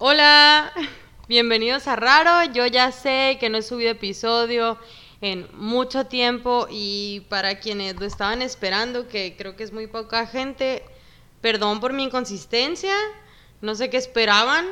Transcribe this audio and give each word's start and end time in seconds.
Hola, 0.00 0.72
bienvenidos 1.26 1.88
a 1.88 1.96
Raro. 1.96 2.52
Yo 2.52 2.64
ya 2.66 2.92
sé 2.92 3.36
que 3.40 3.50
no 3.50 3.58
he 3.58 3.62
subido 3.62 3.90
episodio 3.90 4.78
en 5.20 5.48
mucho 5.54 6.06
tiempo 6.06 6.68
y 6.70 7.26
para 7.28 7.58
quienes 7.58 7.98
lo 7.98 8.06
estaban 8.06 8.40
esperando, 8.40 9.08
que 9.08 9.34
creo 9.36 9.56
que 9.56 9.64
es 9.64 9.72
muy 9.72 9.88
poca 9.88 10.24
gente, 10.28 10.84
perdón 11.40 11.80
por 11.80 11.94
mi 11.94 12.04
inconsistencia. 12.04 12.94
No 13.60 13.74
sé 13.74 13.90
qué 13.90 13.96
esperaban 13.96 14.68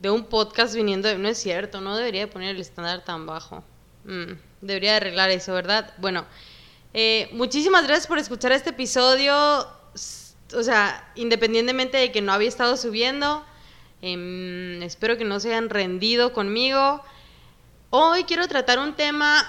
de 0.00 0.10
un 0.10 0.24
podcast 0.26 0.74
viniendo 0.74 1.08
de... 1.08 1.16
No 1.16 1.30
es 1.30 1.38
cierto, 1.38 1.80
no 1.80 1.96
debería 1.96 2.28
poner 2.28 2.54
el 2.54 2.60
estándar 2.60 3.06
tan 3.06 3.24
bajo. 3.24 3.64
Mm, 4.04 4.32
debería 4.60 4.96
arreglar 4.96 5.30
eso, 5.30 5.54
¿verdad? 5.54 5.94
Bueno, 5.96 6.26
eh, 6.92 7.30
muchísimas 7.32 7.84
gracias 7.84 8.06
por 8.06 8.18
escuchar 8.18 8.52
este 8.52 8.68
episodio. 8.68 9.34
O 10.54 10.62
sea, 10.62 11.10
independientemente 11.14 11.96
de 11.96 12.12
que 12.12 12.20
no 12.20 12.34
había 12.34 12.50
estado 12.50 12.76
subiendo, 12.76 13.46
em, 14.02 14.82
espero 14.82 15.16
que 15.16 15.24
no 15.24 15.40
se 15.40 15.48
hayan 15.48 15.70
rendido 15.70 16.32
conmigo. 16.32 17.02
Hoy 17.90 18.24
quiero 18.24 18.46
tratar 18.48 18.78
un 18.78 18.94
tema. 18.94 19.46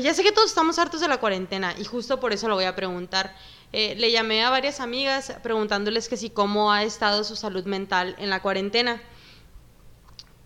Ya 0.00 0.14
sé 0.14 0.22
que 0.22 0.32
todos 0.32 0.48
estamos 0.48 0.78
hartos 0.78 1.00
de 1.00 1.08
la 1.08 1.18
cuarentena 1.18 1.74
y 1.76 1.84
justo 1.84 2.20
por 2.20 2.32
eso 2.32 2.48
lo 2.48 2.54
voy 2.54 2.64
a 2.64 2.74
preguntar. 2.74 3.34
Eh, 3.72 3.94
le 3.96 4.10
llamé 4.10 4.44
a 4.44 4.50
varias 4.50 4.80
amigas 4.80 5.32
preguntándoles 5.42 6.08
que 6.08 6.16
si 6.16 6.30
cómo 6.30 6.72
ha 6.72 6.84
estado 6.84 7.24
su 7.24 7.36
salud 7.36 7.64
mental 7.64 8.14
en 8.18 8.30
la 8.30 8.40
cuarentena. 8.40 9.02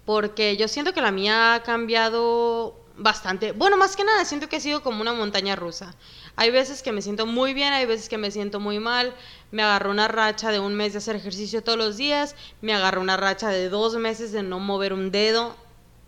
Porque 0.05 0.57
yo 0.57 0.69
siento 0.69 0.95
que 0.95 1.01
la 1.01 1.11
mía 1.11 1.55
ha 1.55 1.63
cambiado 1.63 2.81
bastante. 2.97 3.53
Bueno, 3.53 3.77
más 3.77 3.97
que 3.97 4.05
nada, 4.05 4.25
siento 4.25 4.49
que 4.49 4.57
ha 4.57 4.61
sido 4.61 4.83
como 4.83 5.03
una 5.03 5.13
montaña 5.13 5.57
rusa. 5.57 5.95
Hay 6.39 6.51
veces 6.51 6.83
que 6.83 6.93
me 6.93 7.01
siento 7.01 7.25
muy 7.25 7.55
bien, 7.55 7.73
hay 7.73 7.87
veces 7.87 8.11
que 8.11 8.19
me 8.19 8.31
siento 8.31 8.61
muy 8.61 8.79
mal. 8.79 9.15
Me 9.51 9.63
agarró 9.63 9.91
una 9.91 10.07
racha 10.07 10.51
de 10.51 10.61
un 10.61 10.75
mes 10.75 10.93
de 10.93 10.99
hacer 10.99 11.17
ejercicio 11.17 11.63
todos 11.63 11.79
los 11.79 11.97
días. 11.97 12.37
Me 12.61 12.75
agarró 12.75 13.01
una 13.01 13.17
racha 13.17 13.49
de 13.49 13.71
dos 13.71 13.97
meses 13.97 14.33
de 14.33 14.43
no 14.43 14.59
mover 14.59 14.93
un 14.93 15.11
dedo 15.11 15.57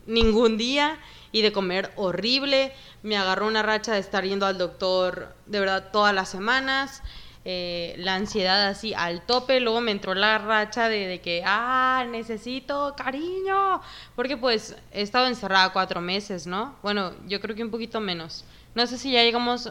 ningún 0.06 0.58
día 0.58 0.98
y 1.32 1.40
de 1.40 1.50
comer 1.50 1.92
horrible. 1.96 2.74
Me 3.02 3.16
agarró 3.16 3.46
una 3.46 3.62
racha 3.62 3.94
de 3.94 4.00
estar 4.00 4.24
yendo 4.24 4.44
al 4.44 4.58
doctor 4.58 5.34
de 5.46 5.60
verdad 5.60 5.90
todas 5.92 6.14
las 6.14 6.28
semanas. 6.28 7.02
Eh, 7.46 7.94
la 7.96 8.14
ansiedad 8.14 8.66
así 8.66 8.92
al 8.92 9.24
tope, 9.24 9.60
luego 9.60 9.80
me 9.80 9.92
entró 9.92 10.12
la 10.12 10.36
racha 10.36 10.90
de, 10.90 11.06
de, 11.06 11.20
que, 11.22 11.42
ah, 11.46 12.04
necesito 12.10 12.94
cariño, 12.94 13.80
porque 14.14 14.36
pues 14.36 14.76
he 14.92 15.00
estado 15.00 15.26
encerrada 15.28 15.72
cuatro 15.72 16.02
meses, 16.02 16.46
¿no? 16.46 16.76
Bueno, 16.82 17.14
yo 17.26 17.40
creo 17.40 17.56
que 17.56 17.64
un 17.64 17.70
poquito 17.70 18.00
menos. 18.00 18.44
No 18.74 18.86
sé 18.86 18.98
si 18.98 19.12
ya 19.12 19.22
llegamos... 19.22 19.70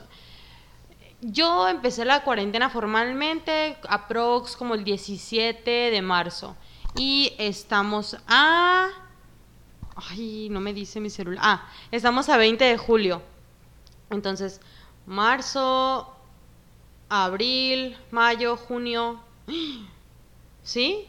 Yo 1.22 1.68
empecé 1.68 2.06
la 2.06 2.24
cuarentena 2.24 2.70
formalmente, 2.70 3.78
aprox 3.90 4.56
como 4.56 4.76
el 4.76 4.84
17 4.84 5.70
de 5.70 6.02
marzo, 6.02 6.56
y 6.96 7.34
estamos 7.38 8.18
a... 8.28 8.90
Ay, 9.96 10.48
no 10.52 10.60
me 10.60 10.74
dice 10.74 11.00
mi 11.00 11.10
celular. 11.10 11.42
Ah, 11.44 11.70
estamos 11.92 12.30
a 12.30 12.38
20 12.38 12.64
de 12.64 12.78
julio. 12.78 13.24
Entonces, 14.12 14.62
marzo, 15.08 16.16
abril, 17.10 17.98
mayo, 18.12 18.56
junio. 18.56 19.20
¿Sí? 20.64 21.08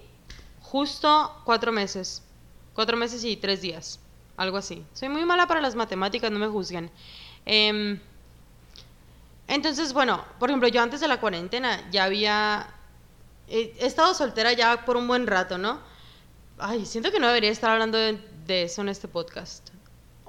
Justo 0.63 1.35
cuatro 1.45 1.71
meses. 1.71 2.23
Cuatro 2.75 2.97
meses 2.97 3.25
y 3.25 3.37
tres 3.37 3.61
días. 3.61 4.01
Algo 4.37 4.57
así. 4.57 4.85
Soy 4.95 5.09
muy 5.09 5.25
mala 5.25 5.47
para 5.47 5.61
las 5.61 5.75
matemáticas, 5.75 6.31
no 6.31 6.39
me 6.39 6.49
juzguen. 6.49 6.91
Em, 7.45 8.01
entonces, 9.49 9.95
bueno, 9.95 10.23
por 10.39 10.51
ejemplo, 10.51 10.69
yo 10.69 10.83
antes 10.83 11.01
de 11.01 11.09
la 11.09 11.21
cuarentena 11.21 11.91
ya 11.91 12.05
había... 12.05 12.69
He, 13.49 13.75
estado 13.81 14.13
soltera 14.13 14.53
ya 14.53 14.85
por 14.85 14.99
un 14.99 15.09
buen 15.09 15.27
rato, 15.27 15.57
¿no? 15.57 15.81
Ay, 16.59 16.85
siento 16.85 17.11
que 17.11 17.19
no 17.19 17.29
debería 17.29 17.51
estar 17.51 17.71
hablando 17.71 17.97
de, 17.97 18.21
eso 18.47 18.83
en 18.83 18.91
este 18.91 19.09
podcast. 19.09 19.71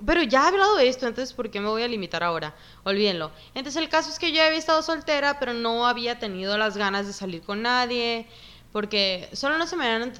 Pero 0.06 0.24
ya 0.24 0.46
he 0.46 0.48
hablado 0.48 0.78
de 0.78 0.88
esto, 0.88 1.06
entonces 1.06 1.34
¿por 1.34 1.52
qué 1.52 1.60
me 1.60 1.68
voy 1.68 1.84
a 1.84 1.88
limitar 1.90 2.24
ahora? 2.24 2.56
Olvídenlo. 2.86 3.32
Entonces 3.54 3.82
el 3.82 3.90
caso 3.90 4.10
es 4.10 4.20
que 4.20 4.32
yo 4.32 4.42
había 4.42 4.58
estado 4.58 4.82
soltera, 4.82 5.38
pero 5.38 5.54
no 5.54 5.86
había 5.86 6.18
tenido 6.20 6.58
las 6.58 6.78
ganas 6.78 7.06
de 7.06 7.12
salir 7.12 7.42
con 7.42 7.62
nadie, 7.62 8.26
porque 8.72 9.30
solo 9.34 9.58
no 9.58 9.68
se 9.68 9.76
me 9.76 10.14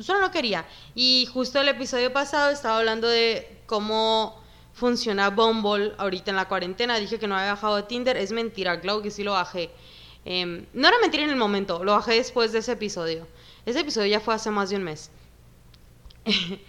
solo 0.00 0.20
no 0.20 0.30
quería. 0.30 0.64
Y 0.94 1.28
justo 1.30 1.60
el 1.60 1.68
episodio 1.68 2.10
pasado 2.10 2.50
estaba 2.50 2.78
hablando 2.78 3.06
de 3.06 3.60
cómo 3.66 4.42
funciona 4.76 5.30
Bumble 5.30 5.94
ahorita 5.96 6.30
en 6.30 6.36
la 6.36 6.46
cuarentena. 6.46 6.98
Dije 6.98 7.18
que 7.18 7.26
no 7.26 7.34
había 7.34 7.54
bajado 7.54 7.76
de 7.76 7.84
Tinder, 7.84 8.16
es 8.16 8.30
mentira, 8.30 8.78
claro 8.78 9.00
que 9.02 9.10
sí 9.10 9.24
lo 9.24 9.32
bajé. 9.32 9.70
Em, 10.24 10.66
no 10.74 10.86
era 10.86 10.98
mentira 11.00 11.24
en 11.24 11.30
el 11.30 11.36
momento, 11.36 11.82
lo 11.82 11.92
bajé 11.92 12.14
después 12.14 12.52
de 12.52 12.58
ese 12.58 12.72
episodio. 12.72 13.26
Ese 13.64 13.80
episodio 13.80 14.08
ya 14.08 14.20
fue 14.20 14.34
hace 14.34 14.50
más 14.50 14.68
de 14.70 14.76
un 14.76 14.84
mes. 14.84 15.10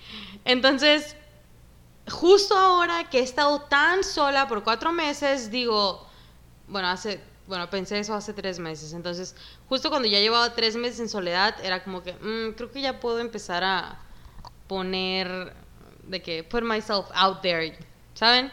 Entonces, 0.45 1.17
justo 2.09 2.57
ahora 2.57 3.09
que 3.09 3.19
he 3.19 3.23
estado 3.23 3.61
tan 3.63 4.03
sola 4.05 4.47
por 4.47 4.63
cuatro 4.63 4.93
meses, 4.93 5.51
digo, 5.51 6.07
bueno, 6.67 6.87
hace, 6.87 7.19
bueno, 7.45 7.69
pensé 7.69 7.99
eso 7.99 8.13
hace 8.13 8.31
tres 8.31 8.57
meses, 8.57 8.93
entonces, 8.93 9.35
justo 9.67 9.89
cuando 9.89 10.07
ya 10.07 10.19
llevaba 10.19 10.53
tres 10.53 10.75
meses 10.77 10.99
en 11.01 11.09
soledad, 11.09 11.55
era 11.61 11.83
como 11.83 12.03
que, 12.03 12.13
mm, 12.13 12.55
creo 12.55 12.71
que 12.71 12.81
ya 12.81 12.99
puedo 12.99 13.19
empezar 13.19 13.63
a 13.63 13.99
poner, 14.67 15.53
de 16.03 16.21
que, 16.21 16.43
put 16.43 16.63
myself 16.63 17.07
out 17.13 17.41
there, 17.41 17.77
¿saben? 18.17 18.51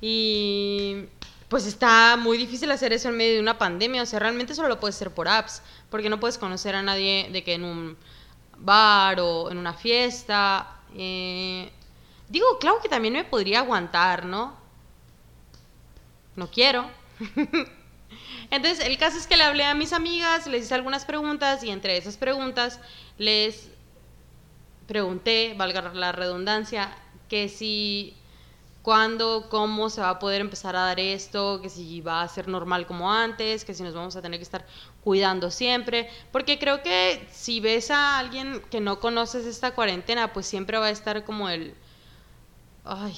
Y 0.00 1.06
pues 1.48 1.66
está 1.66 2.16
muy 2.16 2.38
difícil 2.38 2.70
hacer 2.70 2.92
eso 2.92 3.08
en 3.08 3.16
medio 3.16 3.34
de 3.34 3.40
una 3.40 3.58
pandemia, 3.58 4.02
o 4.02 4.06
sea, 4.06 4.18
realmente 4.20 4.54
solo 4.54 4.68
lo 4.68 4.80
puedes 4.80 4.96
hacer 4.96 5.10
por 5.12 5.28
apps, 5.28 5.62
porque 5.90 6.08
no 6.08 6.20
puedes 6.20 6.38
conocer 6.38 6.74
a 6.74 6.82
nadie 6.82 7.28
de 7.32 7.44
que 7.44 7.54
en 7.54 7.64
un 7.64 7.96
bar 8.58 9.20
o 9.20 9.50
en 9.50 9.58
una 9.58 9.74
fiesta. 9.74 10.80
Eh, 10.96 11.70
Digo, 12.30 12.58
claro 12.60 12.78
que 12.80 12.88
también 12.88 13.14
me 13.14 13.24
podría 13.24 13.58
aguantar, 13.58 14.24
¿no? 14.24 14.56
No 16.36 16.48
quiero. 16.48 16.88
Entonces, 18.52 18.86
el 18.86 18.96
caso 18.98 19.18
es 19.18 19.26
que 19.26 19.36
le 19.36 19.42
hablé 19.42 19.64
a 19.64 19.74
mis 19.74 19.92
amigas, 19.92 20.46
les 20.46 20.66
hice 20.66 20.74
algunas 20.74 21.04
preguntas 21.04 21.64
y 21.64 21.70
entre 21.70 21.96
esas 21.96 22.16
preguntas 22.16 22.78
les 23.18 23.70
pregunté, 24.86 25.54
valga 25.56 25.82
la 25.92 26.12
redundancia, 26.12 26.96
que 27.28 27.48
si, 27.48 28.14
cuándo, 28.82 29.48
cómo 29.50 29.90
se 29.90 30.00
va 30.00 30.10
a 30.10 30.18
poder 30.18 30.40
empezar 30.40 30.74
a 30.76 30.80
dar 30.80 31.00
esto, 31.00 31.60
que 31.60 31.68
si 31.68 32.00
va 32.00 32.22
a 32.22 32.28
ser 32.28 32.48
normal 32.48 32.86
como 32.86 33.12
antes, 33.12 33.64
que 33.64 33.74
si 33.74 33.82
nos 33.82 33.94
vamos 33.94 34.16
a 34.16 34.22
tener 34.22 34.38
que 34.38 34.44
estar 34.44 34.66
cuidando 35.04 35.50
siempre, 35.50 36.08
porque 36.32 36.58
creo 36.58 36.82
que 36.82 37.26
si 37.30 37.60
ves 37.60 37.90
a 37.90 38.18
alguien 38.18 38.62
que 38.70 38.80
no 38.80 39.00
conoces 39.00 39.46
esta 39.46 39.74
cuarentena, 39.74 40.32
pues 40.32 40.46
siempre 40.46 40.78
va 40.78 40.86
a 40.86 40.90
estar 40.90 41.24
como 41.24 41.48
el 41.48 41.74
ay, 42.84 43.14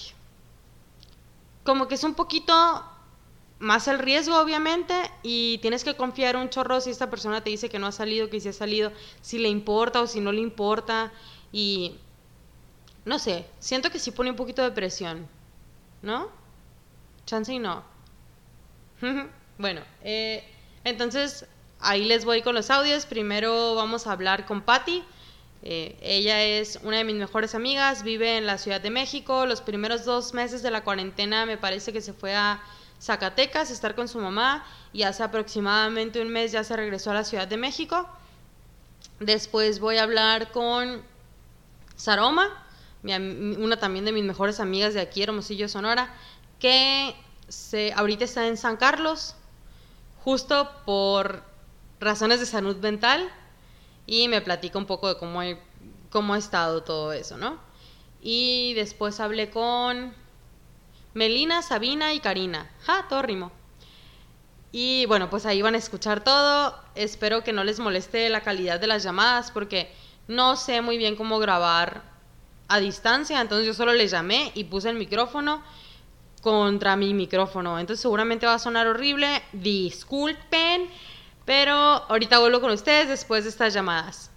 como 1.64 1.88
que 1.88 1.94
es 1.94 2.04
un 2.04 2.14
poquito 2.14 2.84
más 3.60 3.86
el 3.86 4.00
riesgo, 4.00 4.40
obviamente, 4.40 4.94
y 5.22 5.58
tienes 5.58 5.84
que 5.84 5.94
confiar 5.94 6.36
un 6.36 6.50
chorro 6.50 6.80
si 6.80 6.90
esta 6.90 7.08
persona 7.08 7.44
te 7.44 7.50
dice 7.50 7.68
que 7.68 7.78
no 7.78 7.86
ha 7.86 7.92
salido, 7.92 8.28
que 8.28 8.40
si 8.40 8.48
ha 8.48 8.52
salido, 8.52 8.90
si 9.20 9.38
le 9.38 9.48
importa 9.48 10.02
o 10.02 10.08
si 10.08 10.20
no 10.20 10.32
le 10.32 10.40
importa, 10.40 11.12
y 11.52 11.96
no 13.04 13.20
sé, 13.20 13.46
siento 13.60 13.90
que 13.90 14.00
sí 14.00 14.10
pone 14.10 14.30
un 14.30 14.36
poquito 14.36 14.62
de 14.62 14.72
presión, 14.72 15.28
¿no? 16.02 16.28
Chance 17.26 17.58
no. 17.58 17.82
bueno, 19.58 19.80
eh, 20.02 20.44
entonces 20.84 21.46
ahí 21.80 22.04
les 22.04 22.24
voy 22.24 22.42
con 22.42 22.54
los 22.54 22.70
audios. 22.70 23.06
Primero 23.06 23.74
vamos 23.74 24.06
a 24.06 24.12
hablar 24.12 24.46
con 24.46 24.62
Patty. 24.62 25.02
Eh, 25.64 25.96
ella 26.02 26.42
es 26.42 26.80
una 26.82 26.98
de 26.98 27.04
mis 27.04 27.14
mejores 27.14 27.54
amigas, 27.54 28.02
vive 28.02 28.36
en 28.36 28.46
la 28.46 28.58
Ciudad 28.58 28.80
de 28.80 28.90
México. 28.90 29.46
Los 29.46 29.60
primeros 29.60 30.04
dos 30.04 30.34
meses 30.34 30.62
de 30.62 30.70
la 30.70 30.82
cuarentena 30.82 31.46
me 31.46 31.56
parece 31.56 31.92
que 31.92 32.00
se 32.00 32.12
fue 32.12 32.34
a 32.34 32.60
Zacatecas 33.00 33.70
a 33.70 33.72
estar 33.72 33.94
con 33.94 34.08
su 34.08 34.18
mamá 34.18 34.64
y 34.92 35.02
hace 35.02 35.22
aproximadamente 35.22 36.20
un 36.20 36.28
mes 36.28 36.52
ya 36.52 36.64
se 36.64 36.76
regresó 36.76 37.12
a 37.12 37.14
la 37.14 37.24
Ciudad 37.24 37.46
de 37.46 37.56
México. 37.56 38.08
Después 39.20 39.78
voy 39.78 39.98
a 39.98 40.02
hablar 40.02 40.50
con 40.50 41.02
Saroma, 41.94 42.48
una 43.02 43.76
también 43.78 44.04
de 44.04 44.12
mis 44.12 44.24
mejores 44.24 44.60
amigas 44.60 44.94
de 44.94 45.00
aquí, 45.00 45.22
Hermosillo, 45.22 45.68
Sonora, 45.68 46.14
que 46.58 47.14
se, 47.48 47.92
ahorita 47.94 48.24
está 48.24 48.46
en 48.46 48.56
San 48.56 48.76
Carlos, 48.76 49.34
justo 50.24 50.70
por 50.84 51.42
razones 52.00 52.40
de 52.40 52.46
salud 52.46 52.76
mental 52.76 53.28
y 54.06 54.28
me 54.28 54.40
platica 54.40 54.78
un 54.78 54.86
poco 54.86 55.08
de 55.08 55.16
cómo, 55.16 55.40
cómo 56.10 56.34
ha 56.34 56.38
estado 56.38 56.82
todo 56.82 57.12
eso, 57.12 57.36
¿no? 57.36 57.58
Y 58.20 58.74
después 58.74 59.18
hablé 59.18 59.50
con 59.50 60.14
Melina, 61.14 61.62
Sabina 61.62 62.14
y 62.14 62.20
Karina. 62.20 62.70
¡Ja! 62.84 63.06
Todo 63.08 63.22
rimo. 63.22 63.50
Y 64.70 65.04
bueno, 65.06 65.28
pues 65.28 65.44
ahí 65.44 65.60
van 65.60 65.74
a 65.74 65.78
escuchar 65.78 66.24
todo. 66.24 66.78
Espero 66.94 67.44
que 67.44 67.52
no 67.52 67.64
les 67.64 67.78
moleste 67.80 68.28
la 68.30 68.42
calidad 68.42 68.80
de 68.80 68.86
las 68.86 69.02
llamadas 69.02 69.50
porque 69.50 69.92
no 70.28 70.56
sé 70.56 70.80
muy 70.80 70.98
bien 70.98 71.16
cómo 71.16 71.38
grabar 71.38 72.11
a 72.68 72.78
distancia. 72.80 73.40
Entonces 73.40 73.66
yo 73.66 73.74
solo 73.74 73.92
les 73.92 74.10
llamé 74.10 74.52
y 74.54 74.64
puse 74.64 74.90
el 74.90 74.96
micrófono 74.96 75.62
contra 76.40 76.96
mi 76.96 77.14
micrófono. 77.14 77.78
Entonces 77.78 78.02
seguramente 78.02 78.46
va 78.46 78.54
a 78.54 78.58
sonar 78.58 78.86
horrible. 78.86 79.42
Disculpen. 79.52 80.88
Pero 81.44 81.74
ahorita 81.74 82.38
vuelvo 82.38 82.60
con 82.60 82.70
ustedes 82.70 83.08
después 83.08 83.44
de 83.44 83.50
estas 83.50 83.74
llamadas. 83.74 84.30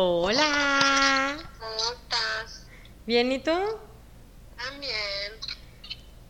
Hola. 0.00 1.36
¿Cómo 1.58 1.74
estás? 1.74 2.66
Bien, 3.04 3.32
¿y 3.32 3.40
tú? 3.40 3.50
También. 4.56 5.32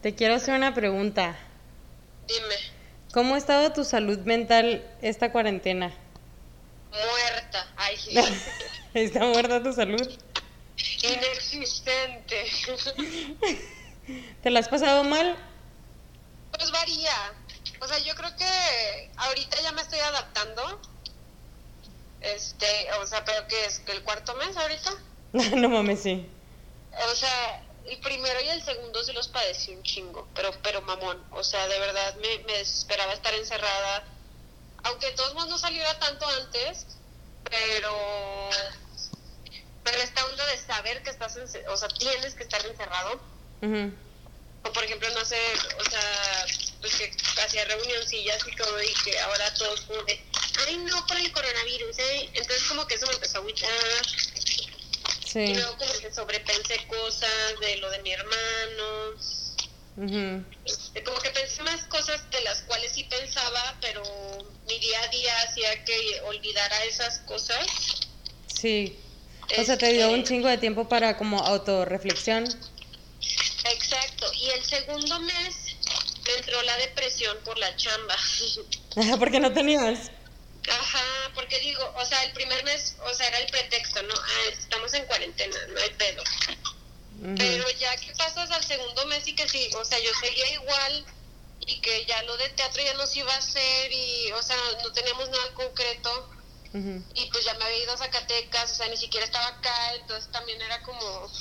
Te 0.01 0.15
quiero 0.15 0.37
hacer 0.37 0.55
una 0.55 0.73
pregunta. 0.73 1.39
Dime. 2.27 2.55
¿Cómo 3.13 3.35
ha 3.35 3.39
estado 3.39 3.71
tu 3.75 3.85
salud 3.85 4.21
mental 4.21 4.91
esta 5.03 5.33
cuarentena? 5.33 5.93
Muerta. 6.91 7.71
Ay, 7.77 7.99
sí. 7.99 8.19
¿Está 8.95 9.27
muerta 9.27 9.63
tu 9.63 9.75
salud? 9.75 10.19
Inexistente. 11.03 12.47
¿Te 14.43 14.49
la 14.49 14.61
has 14.61 14.69
pasado 14.71 15.05
mal? 15.05 15.37
Pues 16.57 16.71
varía. 16.71 17.35
O 17.83 17.87
sea, 17.87 17.99
yo 17.99 18.15
creo 18.15 18.35
que 18.35 19.13
ahorita 19.19 19.61
ya 19.61 19.73
me 19.73 19.83
estoy 19.83 20.01
adaptando. 20.01 20.81
Este, 22.21 22.67
o 23.01 23.07
sea, 23.07 23.25
pero 23.25 23.47
que 23.47 23.65
es 23.67 23.81
el 23.87 24.03
cuarto 24.03 24.35
mes 24.37 24.57
ahorita. 24.57 24.91
no 25.33 25.69
mames, 25.69 26.03
sí. 26.03 26.29
O 27.11 27.15
sea, 27.15 27.63
el 27.87 27.99
primero 28.01 28.41
y 28.41 28.49
el 28.49 28.63
segundo 28.63 29.03
sí 29.05 29.13
los 29.13 29.29
padecí 29.29 29.73
un 29.73 29.83
chingo, 29.83 30.29
pero 30.35 30.51
pero 30.63 30.83
mamón. 30.83 31.25
O 31.33 31.43
sea, 31.45 31.67
de 31.69 31.79
verdad 31.79 32.15
me, 32.17 32.39
me 32.45 32.55
desesperaba 32.59 33.13
estar 33.13 33.33
encerrada. 33.35 34.05
Aunque 34.85 35.07
de 35.07 35.13
todos 35.13 35.35
modos 35.35 35.49
no 35.49 35.59
saliera 35.59 35.99
tanto 35.99 36.27
antes, 36.27 36.87
pero 37.45 38.51
pero 39.85 39.99
esta 40.03 40.25
onda 40.27 40.45
de 40.47 40.57
saber 40.59 41.03
que 41.03 41.11
estás, 41.11 41.37
ence- 41.37 41.65
o 41.69 41.77
sea, 41.77 41.89
tienes 41.89 42.35
que 42.35 42.43
estar 42.43 42.65
encerrado. 42.67 43.21
O 44.63 44.73
por 44.73 44.85
ejemplo, 44.85 45.09
no 45.15 45.25
sé, 45.25 45.39
o 45.79 45.85
sea, 45.91 46.45
pues 46.81 46.95
que 46.95 47.13
hacía 47.43 47.65
reunioncillas 47.65 48.39
y 48.47 48.57
todo 48.57 48.83
y 48.83 48.93
que 49.05 49.19
ahora 49.21 49.53
todos 49.55 49.81
como 49.83 50.03
de, 50.05 50.21
ay 50.67 50.77
no, 50.79 51.07
por 51.07 51.17
el 51.17 51.31
coronavirus, 51.33 51.99
¿eh? 51.99 52.31
Entonces 52.35 52.63
como 52.69 52.87
que 52.87 52.95
eso 52.95 53.07
me 53.07 53.15
empezó 53.15 53.39
a 53.39 53.41
agüitar. 53.41 53.71
Y 55.25 55.29
Sí. 55.29 55.55
luego 55.55 55.77
como 55.77 55.93
que 56.01 56.13
sobrepensé 56.15 56.87
cosas 56.87 57.31
de 57.61 57.77
lo 57.77 57.91
de 57.91 58.03
mi 58.03 58.13
hermano. 58.13 59.15
Este, 60.65 61.03
Como 61.03 61.19
que 61.19 61.31
pensé 61.31 61.63
más 61.65 61.83
cosas 61.85 62.21
de 62.31 62.41
las 62.43 62.63
cuales 62.63 62.93
sí 62.93 63.03
pensaba, 63.05 63.77
pero 63.81 64.03
mi 64.69 64.79
día 64.79 65.03
a 65.03 65.09
día 65.09 65.33
hacía 65.43 65.85
que 65.85 66.21
olvidara 66.25 66.85
esas 66.85 67.19
cosas. 67.21 67.67
Sí. 68.47 68.97
O 69.59 69.65
sea, 69.65 69.77
te 69.77 69.93
dio 69.93 70.05
Este, 70.07 70.15
un 70.15 70.25
chingo 70.25 70.49
de 70.49 70.59
tiempo 70.59 70.89
para 70.89 71.17
como 71.19 71.41
autorreflexión. 71.45 72.45
Exacto. 73.65 74.31
Y 74.35 74.51
el 74.51 74.65
segundo 74.65 75.19
mes 75.21 75.68
me 76.29 76.35
entró 76.35 76.61
la 76.63 76.77
depresión 76.77 77.37
por 77.45 77.59
la 77.59 77.75
chamba. 77.77 78.17
Porque 79.19 79.41
no 79.41 79.53
tenías. 79.53 80.11
Ajá, 80.71 81.03
porque 81.35 81.59
digo, 81.61 81.83
o 81.97 82.05
sea, 82.05 82.23
el 82.25 82.33
primer 82.33 82.63
mes, 82.65 82.97
o 83.03 83.15
sea, 83.15 83.27
era 83.29 83.39
el 83.39 83.47
pretexto, 83.51 84.03
¿no? 84.03 84.13
Ah, 84.15 84.43
estamos 84.53 84.93
en 84.93 85.07
cuarentena, 85.07 85.57
no 85.69 85.81
hay 85.81 85.89
pedo. 85.91 86.23
Pero 87.37 87.65
ya 87.81 87.97
que 87.97 88.13
pasas 88.13 88.51
al 88.51 88.63
segundo 88.63 89.07
mes 89.07 89.27
y 89.29 89.35
que 89.35 89.49
sí, 89.49 89.71
o 89.77 89.85
sea, 89.85 89.99
yo 89.99 90.11
seguía 90.21 90.53
igual 90.53 91.07
y 91.61 91.81
que 91.81 92.05
ya 92.05 92.23
lo 92.25 92.37
de 92.37 92.51
teatro 92.51 92.83
ya 92.83 92.93
no 92.95 93.07
se 93.07 93.21
iba 93.21 93.33
a 93.35 93.39
hacer 93.39 93.91
y, 93.91 94.31
o 94.33 94.43
sea, 94.43 94.57
no 94.85 94.93
teníamos 94.93 95.31
nada 95.31 95.55
concreto 95.55 96.31
y 97.15 97.31
pues 97.31 97.45
ya 97.47 97.55
me 97.55 97.65
había 97.65 97.83
ido 97.85 97.93
a 97.95 97.97
Zacatecas, 97.97 98.71
o 98.73 98.75
sea, 98.75 98.89
ni 98.89 98.97
siquiera 98.99 99.25
estaba 99.25 99.47
acá, 99.49 99.95
entonces 99.95 100.31
también 100.31 100.61
era 100.61 100.83
como, 100.83 101.33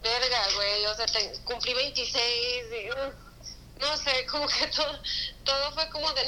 verga, 0.00 0.42
güey, 0.54 0.86
o 0.86 0.94
sea, 0.94 1.06
te- 1.06 1.32
cumplí 1.42 1.74
26 1.74 2.64
y, 2.84 2.90
uh, 2.90 3.12
no 3.80 3.96
sé, 3.96 4.26
como 4.26 4.46
que 4.46 4.66
todo, 4.68 5.00
todo 5.44 5.72
fue 5.72 5.88
como 5.90 6.12
de. 6.12 6.22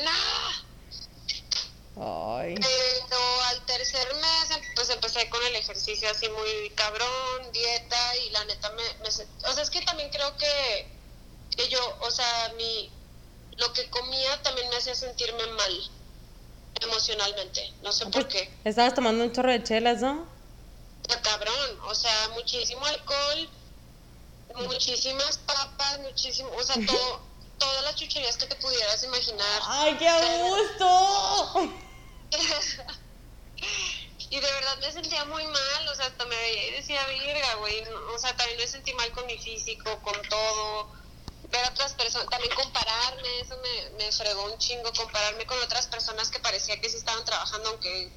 Ay. 1.96 2.54
Pero 2.54 3.42
al 3.48 3.66
tercer 3.66 4.14
mes, 4.14 4.50
em- 4.50 4.74
pues 4.74 4.90
empecé 4.90 5.28
con 5.28 5.44
el 5.46 5.56
ejercicio 5.56 6.08
así 6.10 6.28
muy 6.28 6.70
cabrón, 6.70 7.52
dieta, 7.52 8.16
y 8.16 8.30
la 8.30 8.44
neta 8.44 8.70
me, 8.70 8.82
me 9.02 9.08
O 9.08 9.52
sea, 9.52 9.62
es 9.62 9.70
que 9.70 9.82
también 9.82 10.08
creo 10.10 10.36
que, 10.36 10.88
que 11.56 11.68
yo, 11.68 11.98
o 12.00 12.10
sea, 12.10 12.52
mi, 12.56 12.90
lo 13.56 13.72
que 13.72 13.88
comía 13.90 14.40
también 14.42 14.68
me 14.70 14.76
hacía 14.76 14.94
sentirme 14.94 15.46
mal 15.48 15.90
emocionalmente, 16.80 17.74
no 17.82 17.92
sé 17.92 18.06
por 18.06 18.26
qué. 18.28 18.50
Estabas 18.64 18.94
tomando 18.94 19.24
un 19.24 19.32
chorro 19.32 19.50
de 19.50 19.62
chelas, 19.62 20.00
¿no? 20.00 20.26
Está 21.02 21.20
cabrón, 21.20 21.80
o 21.84 21.94
sea, 21.94 22.28
muchísimo 22.30 22.86
alcohol, 22.86 23.50
muchísimas 24.54 25.38
papas, 25.38 25.98
muchísimo, 26.00 26.50
o 26.56 26.62
sea, 26.62 26.76
todo, 26.86 27.20
todas 27.60 27.84
las 27.84 27.94
chucherías 27.94 28.36
que 28.36 28.46
te 28.46 28.56
pudieras 28.56 29.04
imaginar. 29.04 29.62
¡Ay, 29.66 29.96
qué 29.96 30.10
gusto! 30.42 31.78
Y 34.32 34.38
de 34.38 34.52
verdad 34.52 34.78
me 34.78 34.92
sentía 34.92 35.24
muy 35.24 35.44
mal, 35.44 35.88
o 35.88 35.94
sea, 35.96 36.06
hasta 36.06 36.24
me 36.24 36.36
veía 36.36 36.68
y 36.68 36.70
decía, 36.70 37.04
virga, 37.08 37.54
güey, 37.56 37.82
no", 37.82 38.14
o 38.14 38.18
sea, 38.18 38.34
también 38.36 38.58
me 38.60 38.66
sentí 38.68 38.94
mal 38.94 39.10
con 39.10 39.26
mi 39.26 39.36
físico, 39.36 40.00
con 40.02 40.14
todo, 40.28 40.92
ver 41.50 41.64
a 41.64 41.68
otras 41.70 41.94
personas, 41.94 42.28
también 42.28 42.54
compararme, 42.54 43.40
eso 43.40 43.56
me, 43.56 44.04
me 44.04 44.12
fregó 44.12 44.44
un 44.44 44.56
chingo, 44.58 44.92
compararme 44.92 45.44
con 45.46 45.60
otras 45.62 45.88
personas 45.88 46.30
que 46.30 46.38
parecía 46.38 46.80
que 46.80 46.88
sí 46.88 46.98
estaban 46.98 47.24
trabajando, 47.24 47.70
aunque 47.70 48.12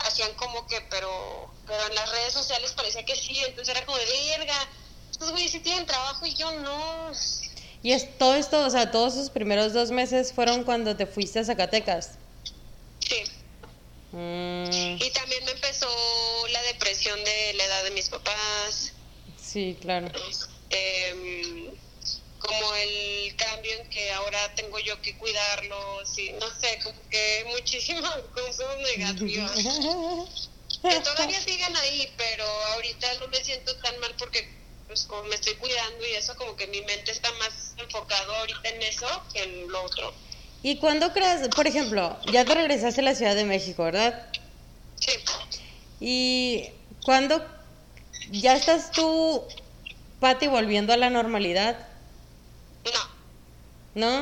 hacían 0.00 0.34
como 0.34 0.66
que, 0.66 0.82
pero, 0.82 1.54
pero 1.66 1.86
en 1.86 1.94
las 1.94 2.10
redes 2.10 2.34
sociales 2.34 2.72
parecía 2.72 3.06
que 3.06 3.16
sí, 3.16 3.42
entonces 3.42 3.74
era 3.74 3.86
como 3.86 3.96
de, 3.96 4.04
virga, 4.04 4.68
estos 5.10 5.30
güeyes 5.30 5.50
sí 5.50 5.60
tienen 5.60 5.86
trabajo 5.86 6.26
y 6.26 6.34
yo 6.34 6.50
no. 6.52 7.10
Y 7.82 7.92
es 7.92 8.18
todo 8.18 8.34
esto, 8.34 8.64
o 8.66 8.70
sea, 8.70 8.90
todos 8.90 9.14
esos 9.14 9.30
primeros 9.30 9.72
dos 9.72 9.90
meses 9.90 10.32
fueron 10.32 10.64
cuando 10.64 10.96
te 10.96 11.06
fuiste 11.06 11.38
a 11.38 11.44
Zacatecas. 11.44 12.18
Sí. 13.06 13.22
Mm, 14.12 14.96
Y 15.00 15.10
también 15.12 15.44
me 15.44 15.52
empezó 15.52 15.88
la 16.50 16.62
depresión 16.62 17.22
de 17.24 17.52
la 17.54 17.64
edad 17.64 17.84
de 17.84 17.90
mis 17.92 18.08
papás. 18.08 18.92
sí, 19.40 19.76
claro. 19.80 20.08
em, 20.70 21.70
como 22.38 22.74
el 22.74 23.34
cambio 23.36 23.72
en 23.80 23.88
que 23.90 24.12
ahora 24.12 24.54
tengo 24.54 24.78
yo 24.80 25.00
que 25.02 25.16
cuidarlos 25.16 26.18
y 26.18 26.32
no 26.32 26.46
sé, 26.60 26.78
como 26.82 26.98
que 27.10 27.44
muchísimas 27.48 28.16
cosas 28.34 28.76
negativas 28.96 29.52
que 30.82 31.00
todavía 31.00 31.40
siguen 31.40 31.76
ahí, 31.76 32.12
pero 32.16 32.44
ahorita 32.74 33.14
no 33.20 33.28
me 33.28 33.42
siento 33.44 33.76
tan 33.78 33.98
mal 34.00 34.14
porque 34.18 34.57
pues 34.88 35.04
como 35.04 35.22
me 35.24 35.34
estoy 35.34 35.54
cuidando 35.54 36.06
y 36.06 36.14
eso 36.14 36.34
como 36.34 36.56
que 36.56 36.66
mi 36.66 36.80
mente 36.80 37.12
está 37.12 37.30
más 37.34 37.74
enfocado 37.76 38.34
ahorita 38.36 38.68
en 38.70 38.82
eso 38.82 39.06
que 39.32 39.42
en 39.44 39.68
lo 39.68 39.84
otro. 39.84 40.12
¿Y 40.62 40.78
cuándo 40.78 41.12
crees, 41.12 41.46
por 41.48 41.66
ejemplo, 41.66 42.18
ya 42.32 42.44
te 42.44 42.54
regresaste 42.54 43.02
a 43.02 43.04
la 43.04 43.14
Ciudad 43.14 43.36
de 43.36 43.44
México, 43.44 43.84
¿verdad? 43.84 44.26
Sí. 44.98 45.12
¿Y 46.00 46.70
cuándo 47.04 47.46
ya 48.30 48.56
estás 48.56 48.90
tú, 48.90 49.44
Pati, 50.20 50.48
volviendo 50.48 50.92
a 50.92 50.96
la 50.96 51.10
normalidad? 51.10 51.86
No, 53.94 54.00
¿No? 54.08 54.20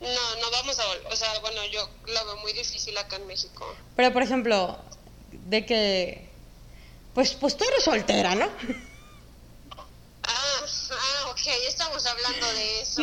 no, 0.00 0.36
no 0.40 0.50
vamos 0.50 0.78
a 0.78 0.86
volver. 0.86 1.12
O 1.12 1.16
sea, 1.16 1.38
bueno, 1.40 1.64
yo 1.72 1.88
lo 2.06 2.24
veo 2.26 2.36
muy 2.38 2.52
difícil 2.52 2.98
acá 2.98 3.16
en 3.16 3.26
México. 3.26 3.64
Pero, 3.94 4.12
por 4.12 4.22
ejemplo, 4.22 4.78
de 5.30 5.64
que, 5.64 6.28
pues, 7.14 7.34
pues 7.34 7.56
tú 7.56 7.64
eres 7.64 7.84
soltera, 7.84 8.34
¿no? 8.34 8.50
Ok, 11.38 11.46
estamos 11.68 12.06
hablando 12.06 12.52
de 12.54 12.80
eso. 12.80 13.02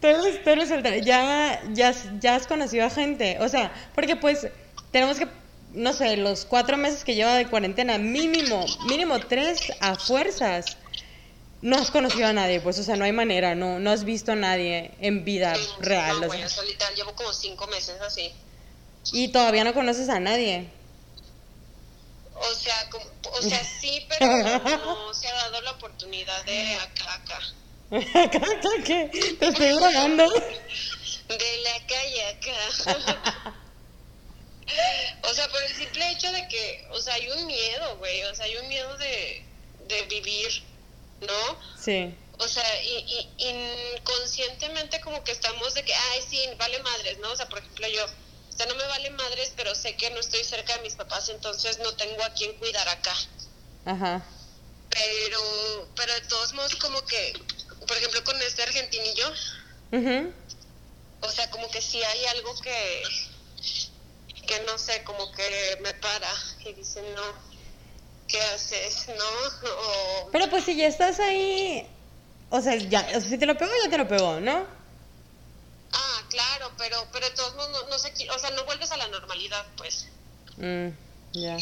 Tú 0.00 0.06
eres, 0.06 0.44
tú 0.44 0.50
eres. 0.50 1.04
Ya, 1.04 1.60
ya, 1.72 1.92
ya 2.20 2.36
has 2.36 2.46
conocido 2.46 2.86
a 2.86 2.90
gente. 2.90 3.36
O 3.40 3.48
sea, 3.48 3.72
porque 3.96 4.14
pues 4.14 4.46
tenemos 4.92 5.18
que, 5.18 5.26
no 5.72 5.92
sé, 5.92 6.16
los 6.16 6.44
cuatro 6.44 6.76
meses 6.76 7.02
que 7.02 7.16
lleva 7.16 7.34
de 7.34 7.48
cuarentena, 7.48 7.98
mínimo, 7.98 8.64
mínimo 8.88 9.18
tres 9.18 9.72
a 9.80 9.96
fuerzas. 9.96 10.76
No 11.62 11.76
has 11.76 11.90
conocido 11.90 12.28
a 12.28 12.32
nadie, 12.32 12.60
pues, 12.60 12.78
o 12.78 12.82
sea, 12.82 12.96
no 12.96 13.04
hay 13.04 13.12
manera, 13.12 13.54
no, 13.54 13.80
no 13.80 13.90
has 13.90 14.04
visto 14.04 14.32
a 14.32 14.36
nadie 14.36 14.92
en 15.00 15.24
vida 15.26 15.54
Sí, 15.56 15.68
real. 15.80 16.20
No, 16.20 16.28
o 16.28 16.32
sea. 16.32 16.46
o 16.46 16.48
sea, 16.48 16.62
literal, 16.62 16.94
llevo 16.94 17.14
como 17.14 17.32
cinco 17.34 17.66
meses 17.66 18.00
así. 18.00 18.32
y 19.12 19.28
todavía 19.28 19.64
no 19.64 19.74
conoces 19.74 20.08
a 20.08 20.20
nadie. 20.20 20.70
O 22.42 22.54
sea, 22.54 22.88
como, 22.88 23.04
o 23.32 23.42
sea, 23.42 23.62
sí, 23.62 24.06
pero 24.08 24.26
no 24.26 25.12
se 25.12 25.28
ha 25.28 25.34
dado 25.34 25.60
la 25.60 25.72
oportunidad 25.72 26.42
de 26.44 26.74
acá, 26.76 27.14
acá. 27.14 27.38
¿Qué? 28.84 29.36
Te 29.38 29.46
estoy 29.48 29.74
grabando. 29.74 30.30
De 30.30 31.56
la 31.64 31.86
calle 31.86 32.26
acá. 32.28 33.54
o 35.22 35.34
sea, 35.34 35.48
por 35.48 35.62
el 35.62 35.74
simple 35.74 36.10
hecho 36.12 36.32
de 36.32 36.48
que, 36.48 36.86
o 36.90 37.00
sea, 37.00 37.14
hay 37.14 37.28
un 37.30 37.46
miedo, 37.46 37.96
güey. 37.98 38.22
O 38.24 38.34
sea, 38.34 38.46
hay 38.46 38.56
un 38.56 38.68
miedo 38.68 38.96
de, 38.96 39.44
de 39.86 40.02
vivir, 40.02 40.62
¿no? 41.20 41.58
Sí. 41.78 42.14
O 42.38 42.48
sea, 42.48 42.82
y, 42.82 43.28
y 43.38 43.48
inconscientemente 43.98 44.98
como 45.02 45.22
que 45.24 45.32
estamos 45.32 45.74
de 45.74 45.84
que, 45.84 45.92
ay, 45.92 46.22
sí, 46.26 46.40
vale 46.56 46.78
madres, 46.82 47.18
¿no? 47.18 47.32
O 47.32 47.36
sea, 47.36 47.46
por 47.50 47.58
ejemplo, 47.58 47.86
yo, 47.88 48.06
sea, 48.60 48.66
no 48.66 48.74
me 48.74 48.86
vale 48.86 49.10
madres, 49.10 49.52
pero 49.56 49.74
sé 49.74 49.96
que 49.96 50.10
no 50.10 50.20
estoy 50.20 50.44
cerca 50.44 50.76
de 50.76 50.82
mis 50.82 50.94
papás, 50.94 51.30
entonces 51.30 51.78
no 51.78 51.94
tengo 51.94 52.22
a 52.22 52.30
quien 52.34 52.52
cuidar 52.58 52.86
acá. 52.88 53.14
Ajá. 53.86 54.22
Pero, 54.90 55.88
pero 55.96 56.12
de 56.12 56.20
todos 56.22 56.52
modos 56.52 56.74
como 56.76 57.00
que, 57.06 57.32
por 57.86 57.96
ejemplo, 57.96 58.22
con 58.24 58.36
este 58.42 58.62
argentinillo, 58.62 59.32
Ujú. 59.92 60.34
o 61.20 61.30
sea, 61.30 61.48
como 61.50 61.70
que 61.70 61.80
sí 61.80 62.02
hay 62.02 62.26
algo 62.26 62.54
que, 62.60 63.02
que 64.46 64.60
no 64.64 64.76
sé, 64.76 65.02
como 65.04 65.32
que 65.32 65.78
me 65.80 65.94
para 65.94 66.30
y 66.64 66.74
dice, 66.74 67.02
no, 67.14 67.22
¿qué 68.28 68.42
haces? 68.42 69.06
¿No? 69.08 69.70
O, 69.70 70.30
Pero 70.32 70.50
pues 70.50 70.64
si 70.64 70.76
ya 70.76 70.86
estás 70.86 71.18
ahí, 71.20 71.88
o 72.50 72.60
sea, 72.60 72.74
ya, 72.74 73.06
o 73.16 73.20
sea, 73.20 73.30
si 73.30 73.38
te 73.38 73.46
lo 73.46 73.56
pegó, 73.56 73.72
ya 73.84 73.90
te 73.90 73.96
lo 73.98 74.06
pegó, 74.06 74.38
¿no? 74.40 74.79
Pero, 76.80 77.06
pero 77.12 77.28
de 77.28 77.34
todos 77.34 77.54
modos, 77.56 77.70
no, 77.72 77.88
no 77.90 77.98
sé, 77.98 78.10
o 78.34 78.38
sea, 78.38 78.50
no 78.50 78.64
vuelves 78.64 78.90
a 78.90 78.96
la 78.96 79.06
normalidad, 79.08 79.66
pues. 79.76 80.06
Mm, 80.56 80.88
ya. 81.34 81.58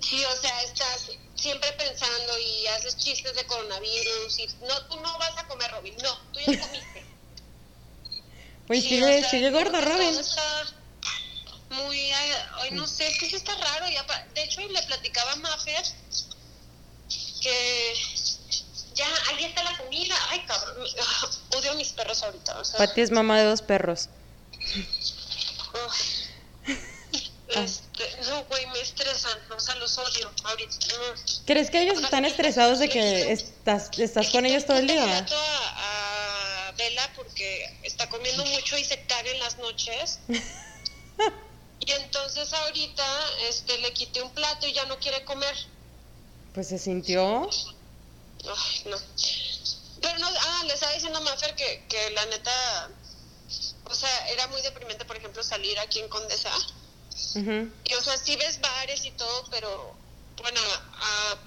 Sí, 0.00 0.22
o 0.22 0.36
sea, 0.36 0.62
estás 0.64 1.08
siempre 1.34 1.72
pensando 1.72 2.38
y 2.38 2.66
haces 2.66 2.94
chistes 2.98 3.34
de 3.34 3.44
coronavirus 3.46 4.38
y 4.38 4.46
no, 4.68 4.82
tú 4.88 5.00
no 5.00 5.18
vas 5.18 5.32
a 5.38 5.46
comer, 5.48 5.70
Robin, 5.70 5.94
no, 6.02 6.14
tú 6.32 6.40
ya 6.40 6.60
comiste. 6.60 7.04
Pues 8.66 8.82
Sí, 8.82 8.88
sigue, 8.88 9.04
o 9.04 9.20
sea, 9.20 9.30
sigue 9.30 9.50
gordo, 9.50 9.78
Robin. 9.78 10.18
está 10.18 10.64
muy, 11.68 12.10
ay, 12.12 12.70
no 12.70 12.86
sé, 12.86 13.06
es 13.08 13.18
que 13.18 13.28
sí 13.28 13.36
está 13.36 13.54
raro. 13.56 13.86
Ya, 13.90 14.06
pa- 14.06 14.24
de 14.34 14.42
hecho, 14.42 14.60
le 14.66 14.82
platicaba 14.84 15.32
a 15.32 15.36
Maffer 15.36 15.84
que 17.42 17.94
ya, 18.94 19.06
ahí 19.28 19.44
está 19.44 19.62
la 19.64 19.76
comida. 19.76 20.14
Ay, 20.30 20.46
cabrón, 20.46 20.76
odio 21.58 21.72
a 21.72 21.74
mis 21.74 21.92
perros 21.92 22.22
ahorita. 22.22 22.58
O 22.58 22.64
sea, 22.64 22.78
Pati 22.78 23.02
es 23.02 23.10
mamá 23.10 23.38
de 23.38 23.44
dos 23.44 23.60
perros. 23.60 24.08
Ugh. 25.74 25.92
este, 27.48 28.04
no, 28.28 28.44
güey, 28.44 28.66
me 28.66 28.80
estresan, 28.80 29.38
o 29.50 29.60
sea, 29.60 29.74
los 29.76 29.96
odio 29.98 30.30
ahorita. 30.44 30.76
¿Crees 31.46 31.70
que 31.70 31.82
ellos 31.82 32.02
están 32.02 32.24
estresados 32.24 32.78
de 32.78 32.88
que 32.88 33.32
estás, 33.32 33.90
estás 33.98 34.30
con 34.30 34.46
ellos 34.46 34.66
todo 34.66 34.78
el 34.78 34.86
día? 34.86 35.18
A, 35.18 36.68
a 36.68 36.72
Bella 36.72 37.12
porque 37.14 37.78
está 37.82 38.08
comiendo 38.08 38.44
mucho 38.46 38.76
y 38.78 38.84
se 38.84 39.00
caga 39.06 39.30
en 39.30 39.38
las 39.40 39.58
noches. 39.58 40.18
y 41.80 41.92
entonces 41.92 42.52
ahorita 42.52 43.04
este, 43.48 43.78
le 43.78 43.92
quité 43.92 44.22
un 44.22 44.30
plato 44.30 44.66
y 44.66 44.72
ya 44.72 44.84
no 44.86 44.98
quiere 44.98 45.24
comer. 45.24 45.54
Pues 46.54 46.68
se 46.68 46.78
sintió. 46.78 47.48
Ay, 48.44 48.82
no. 48.86 48.96
Pero 50.00 50.18
no, 50.18 50.28
ah, 50.28 50.62
le 50.66 50.74
estaba 50.74 50.92
diciendo 50.92 51.18
a 51.18 51.22
Maffer 51.22 51.54
que, 51.54 51.84
que 51.88 52.10
la 52.10 52.26
neta, 52.26 52.90
o 53.84 53.94
sea, 53.94 54.28
era 54.28 54.46
muy 54.48 54.60
deprimente, 54.62 55.04
por 55.04 55.16
ejemplo, 55.16 55.42
salir 55.42 55.78
aquí 55.80 56.00
en 56.00 56.08
Condesa. 56.08 56.52
Y, 57.84 57.94
o 57.94 58.02
sea, 58.02 58.16
sí 58.16 58.34
ves 58.36 58.60
bares 58.60 59.04
y 59.04 59.10
todo, 59.12 59.44
pero, 59.50 59.96
bueno, 60.42 60.60
ah, 60.94 61.38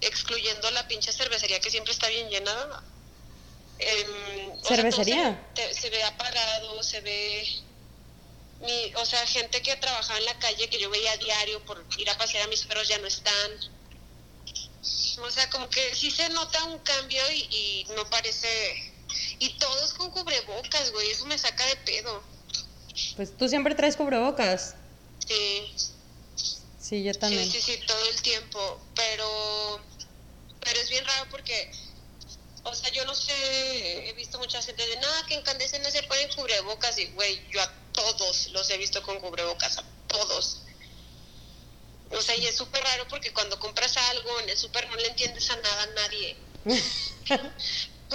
excluyendo 0.00 0.70
la 0.70 0.86
pinche 0.88 1.12
cervecería 1.12 1.60
que 1.60 1.70
siempre 1.70 1.92
está 1.92 2.08
bien 2.08 2.28
llena. 2.30 2.52
o 2.54 2.68
sea, 3.78 4.58
todo 4.58 4.76
¿Cervecería? 4.76 5.50
se, 5.54 5.62
te- 5.68 5.74
se 5.74 5.90
ve 5.90 6.02
apagado, 6.04 6.82
se 6.82 7.00
ve... 7.00 7.46
mi- 8.60 8.94
o 8.94 9.04
sea, 9.04 9.26
gente 9.26 9.60
que 9.62 9.76
trabajaba 9.76 10.18
en 10.18 10.24
la 10.26 10.38
calle 10.38 10.68
que 10.70 10.78
yo 10.80 10.88
veía 10.90 11.12
a 11.12 11.16
diario 11.16 11.64
por 11.64 11.84
ir 11.98 12.08
a 12.10 12.16
pasear 12.18 12.44
a 12.44 12.48
mis 12.48 12.64
perros 12.64 12.88
ya 12.88 12.98
no 12.98 13.06
están. 13.08 13.50
O 15.18 15.30
sea, 15.30 15.48
como 15.50 15.68
que 15.68 15.94
sí 15.94 16.10
se 16.10 16.28
nota 16.30 16.64
un 16.64 16.78
cambio 16.80 17.22
y, 17.32 17.46
y 17.50 17.84
no 17.94 18.08
parece... 18.08 18.91
Y 19.38 19.50
todos 19.58 19.94
con 19.94 20.10
cubrebocas, 20.10 20.92
güey, 20.92 21.10
eso 21.10 21.26
me 21.26 21.38
saca 21.38 21.66
de 21.66 21.76
pedo. 21.76 22.22
Pues 23.16 23.36
tú 23.36 23.48
siempre 23.48 23.74
traes 23.74 23.96
cubrebocas. 23.96 24.76
Sí. 25.26 25.74
Sí, 26.78 27.02
yo 27.02 27.14
también. 27.14 27.50
Sí, 27.50 27.60
sí, 27.60 27.72
sí, 27.72 27.86
todo 27.86 28.08
el 28.10 28.22
tiempo, 28.22 28.80
pero 28.94 29.80
pero 30.60 30.80
es 30.80 30.90
bien 30.90 31.04
raro 31.04 31.26
porque 31.30 31.70
o 32.64 32.74
sea, 32.74 32.90
yo 32.92 33.04
no 33.04 33.14
sé, 33.14 34.08
he 34.08 34.12
visto 34.12 34.38
mucha 34.38 34.62
gente 34.62 34.86
de 34.86 34.96
nada 34.96 35.26
que 35.26 35.34
en 35.34 35.82
no 35.82 35.90
se 35.90 36.02
ponen 36.04 36.28
cubrebocas 36.34 36.96
y 36.98 37.06
güey, 37.06 37.42
yo 37.50 37.60
a 37.60 37.72
todos 37.92 38.48
los 38.52 38.70
he 38.70 38.78
visto 38.78 39.02
con 39.02 39.18
cubrebocas, 39.18 39.78
a 39.78 39.84
todos. 40.06 40.62
O 42.10 42.20
sea, 42.20 42.36
y 42.36 42.46
es 42.46 42.56
súper 42.56 42.82
raro 42.84 43.08
porque 43.08 43.32
cuando 43.32 43.58
compras 43.58 43.96
algo 43.96 44.40
en 44.40 44.50
el 44.50 44.56
súper 44.56 44.88
no 44.88 44.96
le 44.96 45.08
entiendes 45.08 45.50
a 45.50 45.56
nada 45.56 45.82
a 45.82 45.86
nadie. 45.86 46.36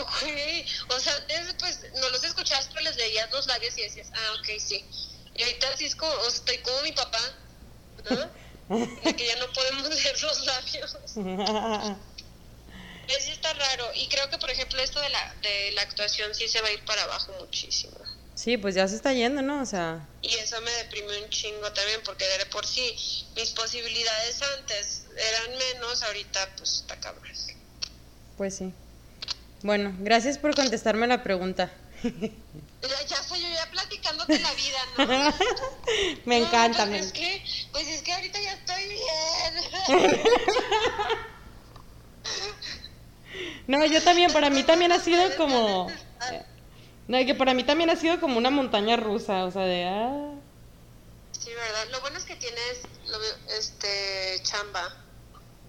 Güey, 0.06 0.66
o 0.90 1.00
sea, 1.00 1.16
antes 1.16 1.56
pues 1.60 1.80
no 1.96 2.10
los 2.10 2.24
escuchabas 2.24 2.68
pero 2.68 2.82
les 2.82 2.96
leías 2.98 3.32
los 3.32 3.48
labios 3.48 3.78
y 3.78 3.82
decías, 3.82 4.08
ah, 4.14 4.34
ok, 4.40 4.60
sí. 4.60 4.84
Y 5.36 5.44
ahorita 5.44 5.78
sí 5.78 5.86
es 5.86 5.96
como, 5.96 6.12
o 6.12 6.30
sea, 6.30 6.40
estoy 6.40 6.58
como 6.60 6.82
mi 6.82 6.92
papá, 6.92 7.20
¿no? 8.10 8.48
De 9.04 9.16
que 9.16 9.28
ya 9.28 9.36
no 9.38 9.52
podemos 9.54 9.90
leer 10.04 10.22
los 10.22 10.46
labios. 10.46 10.98
Sí 13.20 13.32
está 13.32 13.54
raro. 13.54 13.90
Y 13.96 14.08
creo 14.10 14.30
que, 14.30 14.38
por 14.38 14.50
ejemplo, 14.52 14.82
esto 14.82 15.00
de 15.00 15.10
la, 15.10 15.36
de 15.42 15.72
la 15.72 15.82
actuación 15.84 16.36
sí 16.36 16.48
se 16.50 16.60
va 16.62 16.68
a 16.68 16.72
ir 16.74 16.84
para 16.84 17.04
abajo 17.04 17.32
muchísimo. 17.40 17.98
Sí, 18.36 18.58
pues 18.58 18.76
ya 18.76 18.88
se 18.88 18.96
está 18.98 19.14
yendo, 19.14 19.42
¿no? 19.42 19.62
O 19.62 19.66
sea, 19.66 20.06
Y 20.22 20.36
eso 20.36 20.60
me 20.62 20.72
deprime 20.72 21.24
un 21.24 21.30
chingo 21.30 21.72
también, 21.72 22.02
porque 22.04 22.26
de 22.26 22.46
por 22.48 22.66
sí 22.68 22.96
mis 23.36 23.52
posibilidades 23.52 24.42
antes 24.58 25.06
eran 25.16 25.58
menos, 25.58 26.04
ahorita 26.04 26.54
pues 26.58 26.74
está 26.82 27.00
cabrón. 27.00 27.32
pues 28.36 28.58
sí. 28.58 28.74
Bueno, 29.64 29.94
gracias 30.00 30.38
por 30.38 30.56
contestarme 30.56 31.08
la 31.08 31.24
pregunta. 31.24 31.72
Ya, 32.04 33.06
ya 33.08 33.24
soy 33.24 33.42
yo 33.42 33.48
ya 33.50 33.70
platicándote 33.72 34.40
la 34.40 34.54
vida, 34.54 34.80
¿no? 34.98 35.06
me 36.26 36.40
No, 36.40 36.46
encanta. 36.46 36.86
pues 36.86 36.90
me- 36.90 37.00
es 37.00 37.12
que, 37.12 37.44
pues 37.72 37.88
es 37.88 38.02
que 38.04 38.14
ahorita 38.14 38.40
ya 38.40 38.54
estoy 38.54 38.84
bien. 38.84 39.64
No, 43.68 43.86
yo 43.86 44.02
también, 44.02 44.32
para 44.32 44.50
mí 44.50 44.64
también 44.64 44.92
ha 44.94 45.00
sido 45.00 45.36
como... 45.36 45.92
No, 47.08 47.18
que 47.26 47.36
para 47.36 47.54
mí 47.54 47.64
también 47.64 47.90
ha 47.90 47.96
sido 47.96 48.20
como 48.20 48.38
una 48.38 48.50
montaña 48.50 48.98
rusa, 48.98 49.46
o 49.46 49.52
sea, 49.52 49.62
de... 49.64 49.86
Ah, 49.86 50.34
Sí, 51.32 51.50
¿verdad? 51.54 51.86
Lo 51.92 52.02
bueno 52.02 52.18
es 52.18 52.26
que 52.26 52.36
tienes 52.36 52.88
lo, 53.10 53.18
este 53.58 54.42
chamba. 54.44 54.82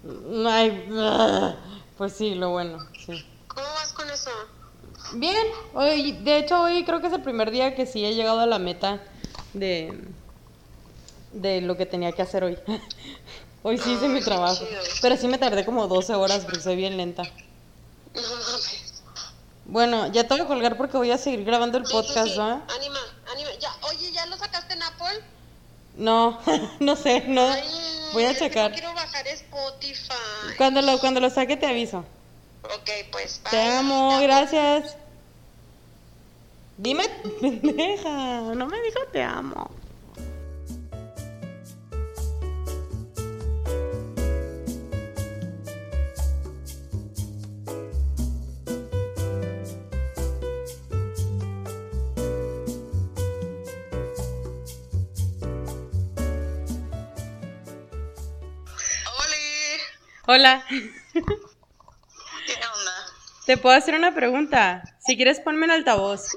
no 0.03 0.49
hay... 0.49 0.85
ah, 0.97 1.55
Pues 1.97 2.11
sí, 2.13 2.35
lo 2.35 2.49
bueno, 2.49 2.85
sí. 3.05 3.23
¿Cómo 3.59 3.73
vas 3.73 3.93
con 3.93 4.09
eso? 4.09 4.31
Bien, 5.13 5.35
hoy, 5.73 6.13
de 6.13 6.37
hecho 6.37 6.61
hoy 6.61 6.85
creo 6.85 7.01
que 7.01 7.07
es 7.07 7.13
el 7.13 7.21
primer 7.21 7.51
día 7.51 7.75
que 7.75 7.85
sí 7.85 8.05
he 8.05 8.13
llegado 8.13 8.39
a 8.39 8.45
la 8.45 8.59
meta 8.59 9.01
de, 9.53 9.99
de 11.33 11.61
lo 11.61 11.75
que 11.75 11.85
tenía 11.85 12.11
que 12.13 12.21
hacer 12.21 12.43
hoy. 12.43 12.57
Hoy 13.61 13.77
sí 13.77 13.91
hice 13.91 14.07
mi 14.07 14.21
trabajo, 14.21 14.65
chido. 14.65 14.81
pero 15.01 15.17
sí 15.17 15.27
me 15.27 15.37
tardé 15.37 15.65
como 15.65 15.85
12 15.89 16.15
horas 16.15 16.45
porque 16.45 16.61
soy 16.61 16.77
bien 16.77 16.95
lenta. 16.95 17.23
No 17.23 18.21
mames. 18.21 19.03
Bueno, 19.65 20.07
ya 20.13 20.25
tengo 20.25 20.43
que 20.43 20.47
colgar 20.47 20.77
porque 20.77 20.95
voy 20.95 21.11
a 21.11 21.17
seguir 21.17 21.43
grabando 21.43 21.77
el 21.77 21.85
Sí, 21.85 21.91
podcast, 21.91 22.31
sí. 22.31 22.37
¿va? 22.37 22.61
Anima, 22.73 22.99
anima. 23.29 23.49
Ya, 23.59 23.69
oye, 23.89 24.13
¿ya 24.13 24.25
lo 24.27 24.37
sacaste 24.37 24.75
en 24.75 24.81
Apple? 24.83 25.23
No, 25.97 26.39
no 26.79 26.95
sé, 26.95 27.25
no. 27.27 27.41
Ay, 27.51 27.63
Voy 28.13 28.23
a 28.23 28.33
checar. 28.33 28.71
Quiero 28.71 28.93
bajar 28.93 29.27
Spotify. 29.27 30.55
Cuando 30.57 30.81
lo, 30.81 30.97
cuando 30.97 31.19
lo 31.19 31.29
saque 31.29 31.57
te 31.57 31.67
aviso. 31.67 32.05
Ok, 32.63 32.89
pues. 33.11 33.41
Te 33.49 33.61
amo, 33.61 34.19
gracias. 34.21 34.97
Dime, 36.77 37.03
pendeja, 37.41 38.41
no 38.55 38.67
me 38.67 38.81
dijo 38.81 38.99
te 39.11 39.21
amo. 39.21 39.69
Hola. 60.31 60.63
¿Te 63.49 63.57
puedo 63.57 63.75
hacer 63.75 63.95
una 63.95 64.13
pregunta? 64.13 64.83
Si 64.99 65.15
quieres 65.15 65.39
ponme 65.39 65.65
en 65.65 65.71
altavoz. 65.71 66.35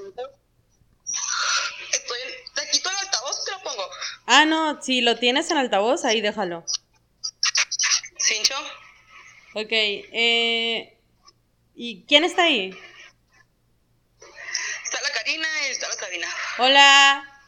Estoy. 1.91 2.19
¿Te 2.55 2.69
quito 2.71 2.89
el 2.89 2.95
altavoz? 2.97 3.45
Te 3.45 3.51
lo 3.51 3.59
pongo. 3.61 3.83
Ah, 4.25 4.45
no, 4.45 4.81
si 4.81 5.01
lo 5.01 5.19
tienes 5.19 5.51
en 5.51 5.57
altavoz, 5.57 6.05
ahí 6.05 6.21
déjalo. 6.21 6.65
¿Cincho? 8.17 8.55
Ok, 9.53 9.69
eh... 9.69 10.99
¿Y 11.75 12.03
quién 12.07 12.23
está 12.23 12.45
ahí? 12.45 12.75
Está 14.83 14.99
la 15.03 15.11
Karina 15.11 15.47
y 15.67 15.71
está 15.71 15.89
la 15.89 15.95
Karina. 15.97 16.27
Hola. 16.57 17.41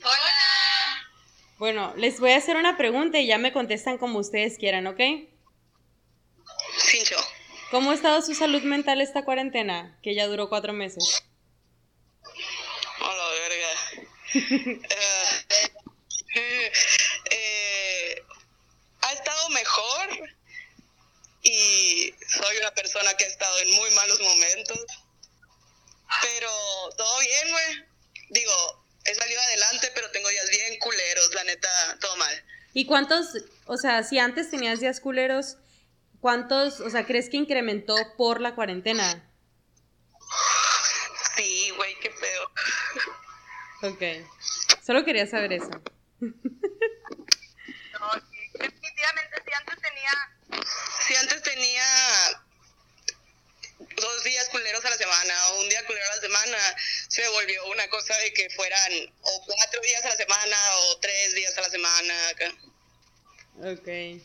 Hola. 0.00 1.08
Bueno, 1.56 1.94
les 1.96 2.20
voy 2.20 2.32
a 2.32 2.36
hacer 2.36 2.58
una 2.58 2.76
pregunta 2.76 3.18
y 3.18 3.26
ya 3.26 3.38
me 3.38 3.54
contestan 3.54 3.96
como 3.96 4.18
ustedes 4.18 4.58
quieran, 4.58 4.86
¿ok? 4.88 5.00
¿Cómo 7.72 7.90
ha 7.90 7.94
estado 7.94 8.20
su 8.20 8.34
salud 8.34 8.60
mental 8.64 9.00
esta 9.00 9.24
cuarentena, 9.24 9.98
que 10.02 10.14
ya 10.14 10.26
duró 10.26 10.50
cuatro 10.50 10.74
meses? 10.74 11.22
A 13.00 13.14
la 13.14 13.28
verga. 13.30 14.78
Eh, 16.34 16.72
eh, 17.30 18.22
ha 19.02 19.12
estado 19.12 19.50
mejor 19.50 20.08
y 21.42 22.14
soy 22.26 22.56
una 22.56 22.70
persona 22.70 23.12
que 23.18 23.24
ha 23.24 23.28
estado 23.28 23.58
en 23.58 23.70
muy 23.74 23.90
malos 23.90 24.18
momentos. 24.18 24.86
Pero 26.22 26.50
todo 26.96 27.18
bien, 27.20 27.50
güey. 27.50 27.84
Digo, 28.30 28.86
he 29.04 29.14
salido 29.14 29.42
adelante, 29.42 29.90
pero 29.94 30.10
tengo 30.10 30.30
días 30.30 30.48
bien 30.48 30.78
culeros, 30.78 31.34
la 31.34 31.44
neta, 31.44 31.98
todo 32.00 32.16
mal. 32.16 32.44
¿Y 32.72 32.86
cuántos, 32.86 33.26
o 33.66 33.76
sea, 33.76 34.02
si 34.02 34.18
antes 34.18 34.50
tenías 34.50 34.80
días 34.80 35.00
culeros, 35.00 35.58
cuántos, 36.22 36.80
o 36.80 36.88
sea, 36.88 37.04
crees 37.04 37.28
que 37.28 37.36
incrementó 37.36 37.96
por 38.16 38.40
la 38.40 38.54
cuarentena? 38.54 39.28
Sí, 41.36 41.70
güey, 41.76 41.94
qué 42.00 42.10
feo. 42.10 42.50
Ok. 43.82 44.02
Solo 44.86 45.04
quería 45.04 45.26
saber 45.26 45.52
eso. 45.52 45.70
No, 48.00 48.10
sí, 48.14 48.38
definitivamente 48.54 49.42
si 49.46 49.52
antes 49.52 49.76
tenía 49.80 50.10
Si 51.06 51.14
antes 51.14 51.42
tenía 51.42 51.84
dos 53.78 54.24
días 54.24 54.48
culeros 54.48 54.84
a 54.84 54.90
la 54.90 54.96
semana 54.96 55.48
o 55.50 55.60
un 55.60 55.68
día 55.68 55.86
culero 55.86 56.04
a 56.10 56.16
la 56.16 56.20
semana, 56.20 56.58
se 57.06 57.28
volvió 57.28 57.64
una 57.66 57.88
cosa 57.90 58.16
de 58.18 58.32
que 58.32 58.50
fueran 58.50 58.92
o 59.20 59.44
cuatro 59.46 59.80
días 59.82 60.04
a 60.04 60.08
la 60.08 60.16
semana 60.16 60.56
o 60.78 60.98
tres 60.98 61.34
días 61.36 61.56
a 61.56 61.60
la 61.60 61.70
semana. 61.70 62.28
acá. 62.30 62.52
Ok. 63.62 64.22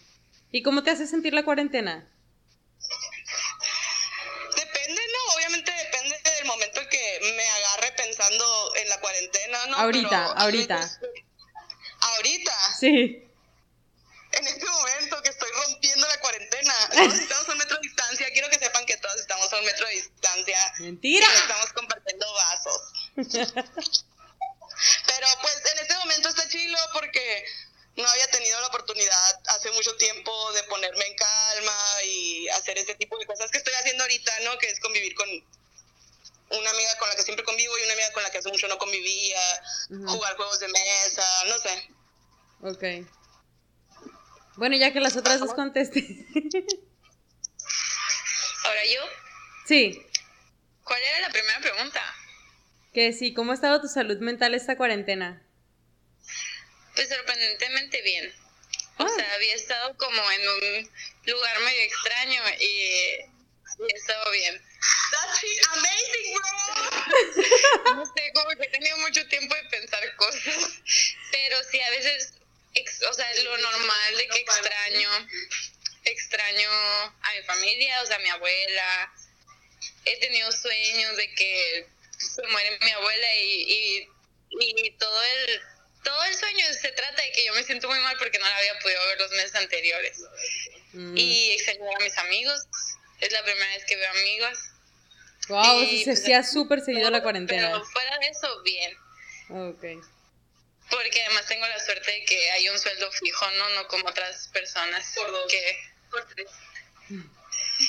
¿Y 0.51 0.63
cómo 0.63 0.84
te 0.84 0.92
hace 0.92 1.08
sentir 1.08 1.34
la 1.34 1.44
cuarentena? 1.44 2.10
Depende, 4.56 5.01
¿no? 5.13 5.36
Obviamente 5.36 5.72
depende 5.72 6.22
del 6.38 6.46
momento 6.46 6.82
en 6.82 6.89
que 6.89 7.20
me 7.36 7.50
agarre 7.50 7.92
pensando 7.94 8.75
en 8.75 8.89
la 8.89 9.00
cuarentena, 9.00 9.66
¿no? 9.68 9.77
Ahorita, 9.77 10.10
Pero- 10.10 10.38
ahorita. 10.39 11.00
Ahorita, 12.00 12.54
Sí. 12.80 13.24
en 14.32 14.48
este 14.48 14.66
momento 14.66 15.22
que 15.24 15.30
estoy 15.30 15.50
rompiendo 15.66 16.08
la 16.08 16.20
cuarentena. 16.20 16.74
Todos 16.94 17.13
estamos 17.20 17.50
a 17.50 17.51
un 17.51 17.58
metro 17.58 17.75
de 17.77 17.82
distancia. 17.82 18.27
Quiero 18.32 18.50
que 18.50 18.60
sepan 18.60 18.86
que 18.86 18.98
todos 18.98 19.16
estamos 19.20 19.51
a 19.51 19.58
un 19.58 19.66
metro 19.66 19.88
de 19.88 19.94
distancia. 19.96 20.74
Mentira. 20.80 21.27
Y 21.27 21.36
estamos 21.42 21.74
compartiendo 21.74 22.25
vasos. 22.34 22.82
Pero 25.08 25.27
pues 25.42 25.62
en 25.74 25.80
este 25.80 25.96
momento 25.98 26.30
está 26.30 26.48
chilo 26.50 26.77
porque 26.94 27.46
no 27.96 28.08
había 28.08 28.27
tenido 28.27 28.60
la 28.62 28.68
oportunidad 28.68 29.42
hace 29.48 29.66
mucho 29.77 29.96
tiempo 29.96 30.51
de 30.53 30.63
ponerme 30.63 31.05
en 31.05 31.15
calma 31.15 32.03
y 32.03 32.48
hacer 32.50 32.77
ese 32.79 32.96
tipo 32.96 33.17
de 33.19 33.27
cosas 33.27 33.51
que 33.51 33.60
estoy 33.60 33.74
haciendo 33.75 34.03
ahorita, 34.03 34.31
¿no? 34.43 34.57
Que 34.57 34.67
es 34.69 34.79
convivir 34.79 35.13
con 35.13 35.29
una 35.29 36.69
amiga 36.69 36.98
con 36.98 37.10
la 37.10 37.15
que 37.15 37.22
siempre 37.22 37.46
convivo 37.46 37.77
y 37.77 37.84
una 37.84 37.93
amiga 37.93 38.12
con 38.12 38.24
la 38.24 38.31
que 38.31 38.39
hace 38.39 38.50
mucho 38.50 38.67
no 38.67 38.77
convivía, 38.79 39.39
jugar 40.07 40.36
juegos 40.36 40.60
de 40.60 40.67
mesa, 40.67 41.46
no 41.46 41.57
sé. 41.60 41.89
Ok. 42.62 42.84
Bueno, 44.55 44.75
ya 44.77 44.91
que 44.91 45.00
las 45.00 45.15
otras 45.15 45.39
dos 45.39 45.53
contesté. 45.53 46.25
Ahora 48.63 48.86
yo, 48.86 49.01
sí. 49.67 50.01
¿cuál 50.84 51.01
era 51.01 51.19
la 51.22 51.29
primera 51.29 51.60
pregunta? 51.60 52.01
Que 52.93 53.13
sí, 53.13 53.34
¿cómo 53.34 53.51
ha 53.51 53.55
estado 53.55 53.79
tu 53.79 53.88
salud 53.88 54.17
mental 54.17 54.55
esta 54.55 54.75
cuarentena? 54.75 55.43
Pues 56.96 57.10
sorprendentemente 57.10 58.01
bien. 58.01 58.34
O 59.00 59.04
Ah. 59.04 59.10
sea, 59.16 59.34
había 59.36 59.56
estado 59.56 59.96
como 59.98 60.32
en 60.32 60.50
un 60.50 60.92
lugar 61.25 61.60
medio 61.60 61.82
extraño 61.84 62.42
y, 62.60 62.66
y 62.66 63.24
he 63.94 63.96
estado 63.98 64.32
bien. 64.32 64.62
That's 65.12 65.44
amazing, 65.74 66.34
bro. 66.34 67.96
No 67.96 68.05
sé, 68.05 68.31
como 68.33 68.50
que 68.55 68.64
he 68.66 68.70
tenido 68.70 68.98
mucho 68.98 69.25
tiempo 69.27 69.55
de 69.55 69.64
pensar 69.66 70.16
cosas, 70.16 70.70
pero 71.31 71.64
sí 71.64 71.79
a 71.79 71.90
veces, 71.92 72.33
ex- 72.74 73.03
o 73.03 73.14
sea, 73.14 73.33
lo 73.44 73.57
normal 73.57 74.18
de 74.18 74.27
que 74.27 74.40
extraño, 74.40 75.27
extraño 76.05 76.70
a 76.72 77.33
mi 77.36 77.44
familia, 77.44 78.01
o 78.01 78.05
sea, 78.05 78.16
a 78.18 78.20
mi 78.20 78.29
abuela. 78.29 79.14
He 80.05 80.20
tenido 80.20 80.51
sueños 80.51 81.16
de 81.18 81.33
que 81.36 81.88
se 82.18 82.42
muere 82.48 82.77
mi 82.81 82.92
abuela 82.92 83.33
y, 83.36 83.62
y, 83.74 84.10
y 84.88 84.92
todo 84.98 85.24
el 85.24 85.62
todo 86.03 86.24
el 86.25 86.36
sueño 86.36 86.66
se 86.79 86.92
trata 86.92 87.22
de 87.22 87.31
que 87.31 87.46
yo 87.46 87.53
me 87.53 87.64
siento 87.64 87.88
muy 87.88 88.00
mal 88.00 88.16
porque 88.18 88.40
no 88.40 88.46
la 88.46 88.57
había 88.57 88.79
podido 88.79 89.05
ver 89.07 89.20
los 89.20 89.31
meses 89.31 89.55
anteriores. 89.55 90.22
Mm. 90.94 91.18
Y 91.18 91.51
extraño 91.51 91.83
a 91.96 92.00
mis 92.03 92.18
amigos. 92.18 92.66
Es 93.20 93.31
la 93.31 93.44
primera 93.44 93.68
vez 93.68 93.86
que 93.86 93.96
veo 93.96 94.10
amigos. 94.12 94.60
wow, 95.50 95.81
y, 95.81 96.00
se 96.00 96.05
pues, 96.05 96.22
hacía 96.22 96.44
súper 96.44 96.81
seguido 96.81 97.10
la 97.10 97.18
Pero 97.18 97.24
cuarentena. 97.24 97.81
fuera 97.92 98.18
de 98.20 98.27
eso, 98.27 98.62
bien. 98.64 98.96
Ok. 99.50 99.83
Porque 100.90 101.24
además 101.24 101.48
tengo 101.48 101.68
la 101.68 101.79
suerte 101.83 102.12
de 102.12 102.24
que 102.25 102.51
hay 102.51 102.70
un 102.70 102.79
sueldo 102.79 103.12
fijo, 103.12 103.46
¿no? 103.57 103.70
No 103.72 103.88
como 103.88 104.07
otras 104.07 104.48
personas. 104.50 105.14
Por 105.16 105.31
dos. 105.31 105.51
Que... 105.51 105.77
Por 106.10 106.25
tres. 106.27 106.50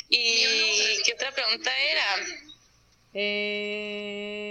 ¿Y 0.08 1.02
qué 1.04 1.12
otra 1.14 1.32
pregunta 1.32 1.70
era? 1.78 2.16
Eh... 3.14 4.48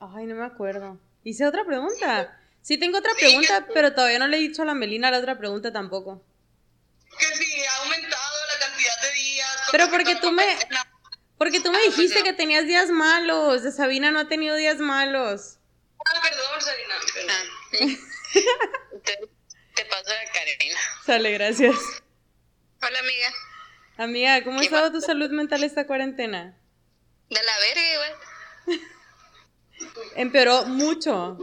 Ay, 0.00 0.24
no 0.26 0.34
me 0.34 0.44
acuerdo. 0.44 0.98
¿Hice 1.24 1.46
otra 1.46 1.64
pregunta? 1.64 2.39
Sí, 2.70 2.78
tengo 2.78 2.98
otra 2.98 3.14
pregunta, 3.14 3.66
pero 3.74 3.94
todavía 3.94 4.20
no 4.20 4.28
le 4.28 4.36
he 4.36 4.40
dicho 4.40 4.62
a 4.62 4.64
la 4.64 4.74
Melina 4.74 5.10
la 5.10 5.18
otra 5.18 5.36
pregunta 5.36 5.72
tampoco. 5.72 6.24
Que 7.18 7.26
sí, 7.36 7.64
ha 7.64 7.82
aumentado 7.82 8.36
la 8.46 8.64
cantidad 8.64 9.02
de 9.02 9.12
días. 9.12 9.60
Pero 9.72 9.90
porque 9.90 10.12
a 10.12 10.20
tú 10.20 10.30
me-. 10.30 10.56
Porque 11.36 11.58
tú 11.58 11.72
me 11.72 11.82
dijiste 11.82 12.22
que 12.22 12.32
tenías 12.32 12.66
días 12.66 12.90
malos. 12.90 13.64
De 13.64 13.72
Sabina 13.72 14.12
no 14.12 14.20
ha 14.20 14.28
tenido 14.28 14.54
días 14.54 14.76
malos. 14.78 15.58
Ah, 15.98 16.20
perdón, 16.22 16.62
Sarina. 16.62 16.94
perdón. 17.12 17.30
Ah. 17.72 19.00
te, 19.02 19.16
te 19.74 19.84
paso 19.86 20.10
la 20.10 20.32
Karina. 20.32 20.78
Sale, 21.04 21.32
gracias. 21.32 21.74
Hola, 22.82 23.00
amiga. 23.00 23.32
Amiga, 23.96 24.44
¿cómo 24.44 24.58
ha 24.58 24.60
¿Qué 24.60 24.66
estado 24.66 24.92
tu 24.92 25.00
salud 25.00 25.30
mental 25.30 25.64
esta 25.64 25.88
cuarentena? 25.88 26.56
De 27.30 27.42
la 27.42 27.58
verga, 27.58 27.96
güey. 27.96 28.29
Empeoró 30.16 30.64
mucho. 30.66 31.36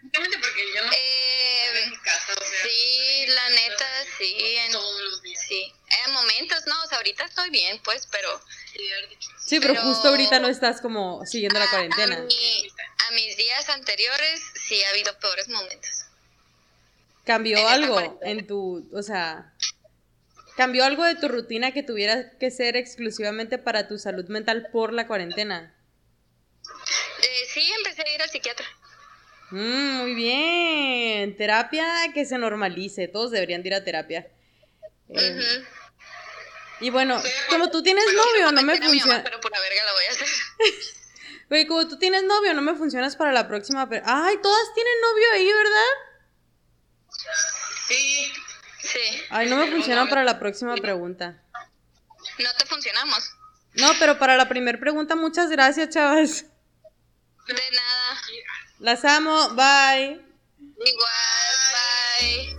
Simplemente 0.00 0.38
porque 0.38 0.62
yo 0.74 0.84
no 0.84 0.92
Eh, 0.92 1.82
en 1.84 1.90
mi 1.90 1.96
casa, 1.98 2.32
o 2.32 2.40
sea. 2.44 2.62
sí, 2.62 3.26
la 3.28 3.48
neta, 3.50 3.86
sí. 4.18 4.34
En, 4.66 4.72
Todos 4.72 5.00
los 5.02 5.22
días. 5.22 5.44
sí. 5.48 5.72
En 6.06 6.12
momentos, 6.12 6.66
no, 6.66 6.82
o 6.82 6.86
sea, 6.86 6.98
ahorita 6.98 7.24
estoy 7.24 7.50
bien, 7.50 7.80
pues, 7.84 8.06
pero... 8.10 8.40
Sí, 9.44 9.60
pero, 9.60 9.74
Pero- 9.74 9.84
justo 9.86 10.08
ahorita 10.08 10.38
no 10.40 10.48
estás 10.48 10.80
como 10.80 11.24
siguiendo 11.24 11.58
la 11.58 11.68
cuarentena. 11.70 12.16
A, 12.16 12.20
mi- 12.22 12.68
a 13.08 13.10
mis 13.12 13.36
días 13.36 13.68
anteriores 13.70 14.40
sí 14.66 14.82
ha 14.84 14.90
habido 14.90 15.16
peores 15.18 15.48
momentos. 15.48 15.90
¿Cambió 17.24 17.58
en 17.58 17.66
algo 17.66 18.18
en 18.22 18.46
tu, 18.46 18.88
o 18.92 19.02
sea, 19.02 19.52
cambió 20.56 20.84
algo 20.84 21.04
de 21.04 21.14
tu 21.16 21.28
rutina 21.28 21.72
que 21.72 21.82
tuviera 21.82 22.30
que 22.38 22.50
ser 22.50 22.76
exclusivamente 22.76 23.58
para 23.58 23.88
tu 23.88 23.98
salud 23.98 24.26
mental 24.28 24.68
por 24.72 24.92
la 24.92 25.06
cuarentena? 25.06 25.74
Eh, 27.22 27.46
sí, 27.52 27.72
empecé 27.78 28.02
a 28.02 28.14
ir 28.14 28.22
al 28.22 28.30
psiquiatra. 28.30 28.66
Mm, 29.50 29.96
muy 30.00 30.14
bien. 30.14 31.36
Terapia 31.36 31.86
que 32.12 32.24
se 32.24 32.38
normalice. 32.38 33.08
Todos 33.08 33.30
deberían 33.30 33.62
de 33.62 33.68
ir 33.68 33.74
a 33.74 33.84
terapia. 33.84 34.28
Eh. 35.08 35.64
Y 36.80 36.90
bueno, 36.90 37.22
como 37.48 37.70
tú 37.70 37.82
tienes 37.82 38.04
Bueno, 38.04 38.24
novio, 38.24 38.52
no 38.52 38.62
me 38.62 38.76
funciona. 38.80 39.22
pero 39.24 39.40
por 39.40 39.50
la 39.52 39.60
verga 39.60 39.84
la 39.84 39.92
voy 39.92 40.04
a 40.04 40.10
hacer. 40.10 40.28
Oye, 41.50 41.66
como 41.66 41.86
tú 41.86 41.96
tienes 41.98 42.24
novio, 42.24 42.54
no 42.54 42.62
me 42.62 42.74
funcionas 42.74 43.14
para 43.16 43.32
la 43.32 43.46
próxima. 43.46 43.88
Ay, 44.04 44.36
todas 44.42 44.74
tienen 44.74 44.94
novio 45.00 45.32
ahí, 45.32 45.46
¿verdad? 45.52 45.92
Sí. 47.88 48.32
Sí. 48.80 49.22
Ay, 49.30 49.48
no 49.48 49.56
me 49.56 49.70
funciona 49.70 50.08
para 50.08 50.24
la 50.24 50.38
próxima 50.38 50.74
pregunta. 50.74 51.40
No 52.38 52.52
te 52.58 52.66
funcionamos. 52.66 53.30
No, 53.74 53.90
pero 53.98 54.18
para 54.18 54.36
la 54.36 54.48
primera 54.48 54.78
pregunta, 54.78 55.14
muchas 55.14 55.50
gracias, 55.50 55.90
chavas. 55.90 56.46
De 57.46 57.54
nada. 57.54 58.20
Las 58.80 59.04
amo. 59.04 59.50
Bye. 59.50 60.20
Igual, 60.58 61.56
bye. 61.72 62.56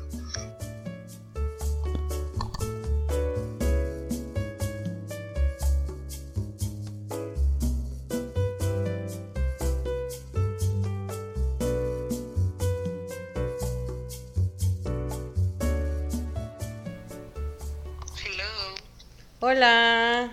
Hola. 19.39 20.31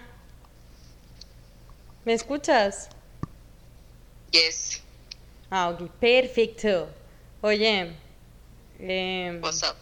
¿Me 2.05 2.13
escuchas? 2.15 2.89
Yes. 4.35 4.83
Ah, 5.49 5.69
ok, 5.69 5.89
perfecto. 6.01 6.89
Oye, 7.41 7.95
em, 8.81 9.41
What's 9.41 9.63
up? 9.63 9.77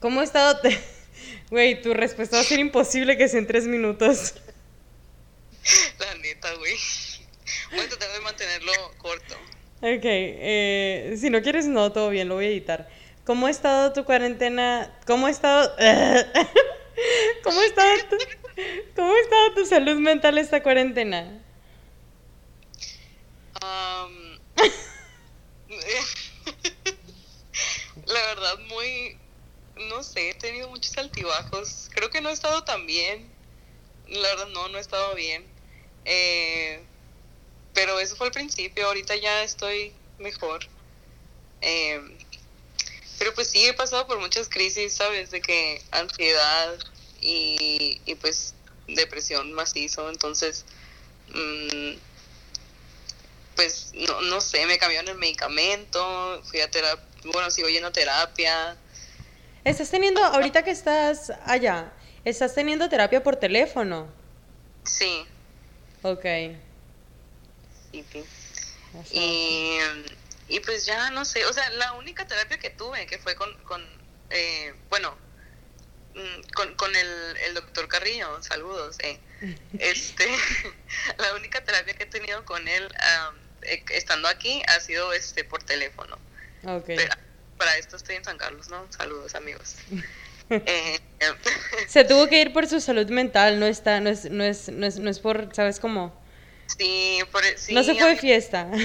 ¿cómo 0.00 0.20
ha 0.20 0.24
estado? 0.24 0.60
Güey, 1.50 1.80
tu 1.80 1.94
respuesta 1.94 2.36
va 2.36 2.42
a 2.42 2.44
ser 2.44 2.58
imposible 2.58 3.16
que 3.16 3.26
sea 3.28 3.38
en 3.38 3.46
tres 3.46 3.66
minutos. 3.66 4.34
La 5.98 6.14
neta, 6.16 6.52
güey. 6.56 6.74
Voy 7.70 7.80
a 7.80 7.88
tratar 7.88 8.12
de 8.12 8.20
mantenerlo 8.20 8.72
corto. 8.98 9.34
Ok, 9.80 10.04
eh, 10.04 11.14
si 11.18 11.30
no 11.30 11.40
quieres, 11.40 11.66
no, 11.66 11.90
todo 11.90 12.10
bien, 12.10 12.28
lo 12.28 12.34
voy 12.34 12.44
a 12.44 12.48
editar. 12.48 12.90
¿Cómo 13.24 13.46
ha 13.46 13.50
estado 13.50 13.94
tu 13.94 14.04
cuarentena? 14.04 14.92
¿Cómo 15.06 15.26
ha 15.26 15.30
estado? 15.30 15.74
¿Cómo 17.44 17.60
ha 17.60 17.64
estado 17.64 17.90
tu, 18.10 18.16
¿Cómo 18.94 19.14
ha 19.14 19.20
estado 19.20 19.54
tu 19.54 19.64
salud 19.64 19.96
mental 19.96 20.36
esta 20.36 20.62
cuarentena? 20.62 21.43
La 28.06 28.20
verdad, 28.26 28.58
muy, 28.68 29.16
no 29.76 30.02
sé, 30.02 30.30
he 30.30 30.34
tenido 30.34 30.68
muchos 30.68 30.96
altibajos. 30.98 31.88
Creo 31.94 32.10
que 32.10 32.20
no 32.20 32.30
he 32.30 32.32
estado 32.32 32.62
tan 32.64 32.86
bien. 32.86 33.32
La 34.06 34.28
verdad, 34.28 34.48
no, 34.48 34.68
no 34.68 34.78
he 34.78 34.80
estado 34.80 35.14
bien. 35.14 35.48
Eh, 36.04 36.84
pero 37.72 37.98
eso 38.00 38.16
fue 38.16 38.28
al 38.28 38.32
principio, 38.32 38.86
ahorita 38.86 39.16
ya 39.16 39.42
estoy 39.42 39.94
mejor. 40.18 40.64
Eh, 41.60 42.00
pero 43.18 43.34
pues 43.34 43.48
sí, 43.48 43.66
he 43.66 43.74
pasado 43.74 44.06
por 44.06 44.18
muchas 44.20 44.48
crisis, 44.48 44.94
¿sabes? 44.94 45.30
De 45.30 45.40
que 45.40 45.82
ansiedad 45.92 46.78
y, 47.20 48.00
y 48.04 48.14
pues 48.16 48.54
depresión 48.86 49.52
macizo, 49.52 50.10
entonces, 50.10 50.64
mm, 51.28 51.94
pues 53.56 53.92
no, 53.94 54.20
no 54.22 54.40
sé, 54.40 54.66
me 54.66 54.78
cambiaron 54.78 55.08
el 55.10 55.16
medicamento, 55.18 56.42
fui 56.44 56.60
a 56.60 56.70
terapia, 56.70 57.04
bueno, 57.32 57.50
sigo 57.50 57.68
yendo 57.68 57.88
a 57.88 57.92
terapia. 57.92 58.76
¿Estás 59.64 59.90
teniendo, 59.90 60.22
ahorita 60.22 60.62
que 60.62 60.70
estás 60.70 61.32
allá, 61.46 61.92
estás 62.24 62.54
teniendo 62.54 62.88
terapia 62.88 63.22
por 63.22 63.36
teléfono? 63.36 64.08
Sí, 64.84 65.26
Ok. 66.02 66.24
sí, 67.92 68.04
sí. 68.12 68.24
Y, 69.10 69.78
y 70.48 70.60
pues 70.60 70.84
ya 70.84 71.10
no 71.10 71.24
sé, 71.24 71.44
o 71.46 71.52
sea, 71.52 71.68
la 71.70 71.94
única 71.94 72.26
terapia 72.26 72.58
que 72.58 72.70
tuve, 72.70 73.06
que 73.06 73.18
fue 73.18 73.34
con, 73.34 73.50
con 73.64 73.82
eh, 74.30 74.74
bueno, 74.90 75.16
mm, 76.14 76.42
con, 76.54 76.74
con 76.74 76.94
el, 76.94 77.36
el 77.46 77.54
doctor 77.54 77.88
Carrillo, 77.88 78.42
saludos, 78.42 78.96
eh. 79.00 79.18
este, 79.78 80.26
la 81.18 81.34
única 81.34 81.64
terapia 81.64 81.94
que 81.94 82.04
he 82.04 82.06
tenido 82.06 82.44
con 82.44 82.68
él 82.68 82.86
estando 83.90 84.28
aquí 84.28 84.62
ha 84.68 84.80
sido 84.80 85.12
este 85.12 85.44
por 85.44 85.62
teléfono. 85.62 86.18
Ok. 86.66 86.84
Pero 86.86 87.14
para 87.56 87.76
esto 87.76 87.96
estoy 87.96 88.16
en 88.16 88.24
San 88.24 88.38
Carlos, 88.38 88.68
¿no? 88.68 88.90
Saludos 88.92 89.34
amigos. 89.34 89.76
Eh, 90.50 91.00
Se 91.88 92.04
tuvo 92.04 92.28
que 92.28 92.38
ir 92.42 92.52
por 92.52 92.66
su 92.66 92.78
salud 92.78 93.08
mental, 93.08 93.58
no 93.58 93.64
está, 93.66 94.00
no 94.00 94.10
es, 94.10 94.30
no 94.30 94.44
es, 94.44 94.68
no 94.68 94.84
es, 94.86 94.98
no 94.98 95.08
es 95.08 95.18
por, 95.18 95.48
¿sabes 95.54 95.80
cómo? 95.80 96.22
sí, 96.78 97.18
por, 97.32 97.42
sí, 97.56 97.72
no 97.72 97.82
se 97.82 97.94
fue 97.94 98.10
de 98.10 98.16
fiesta. 98.16 98.68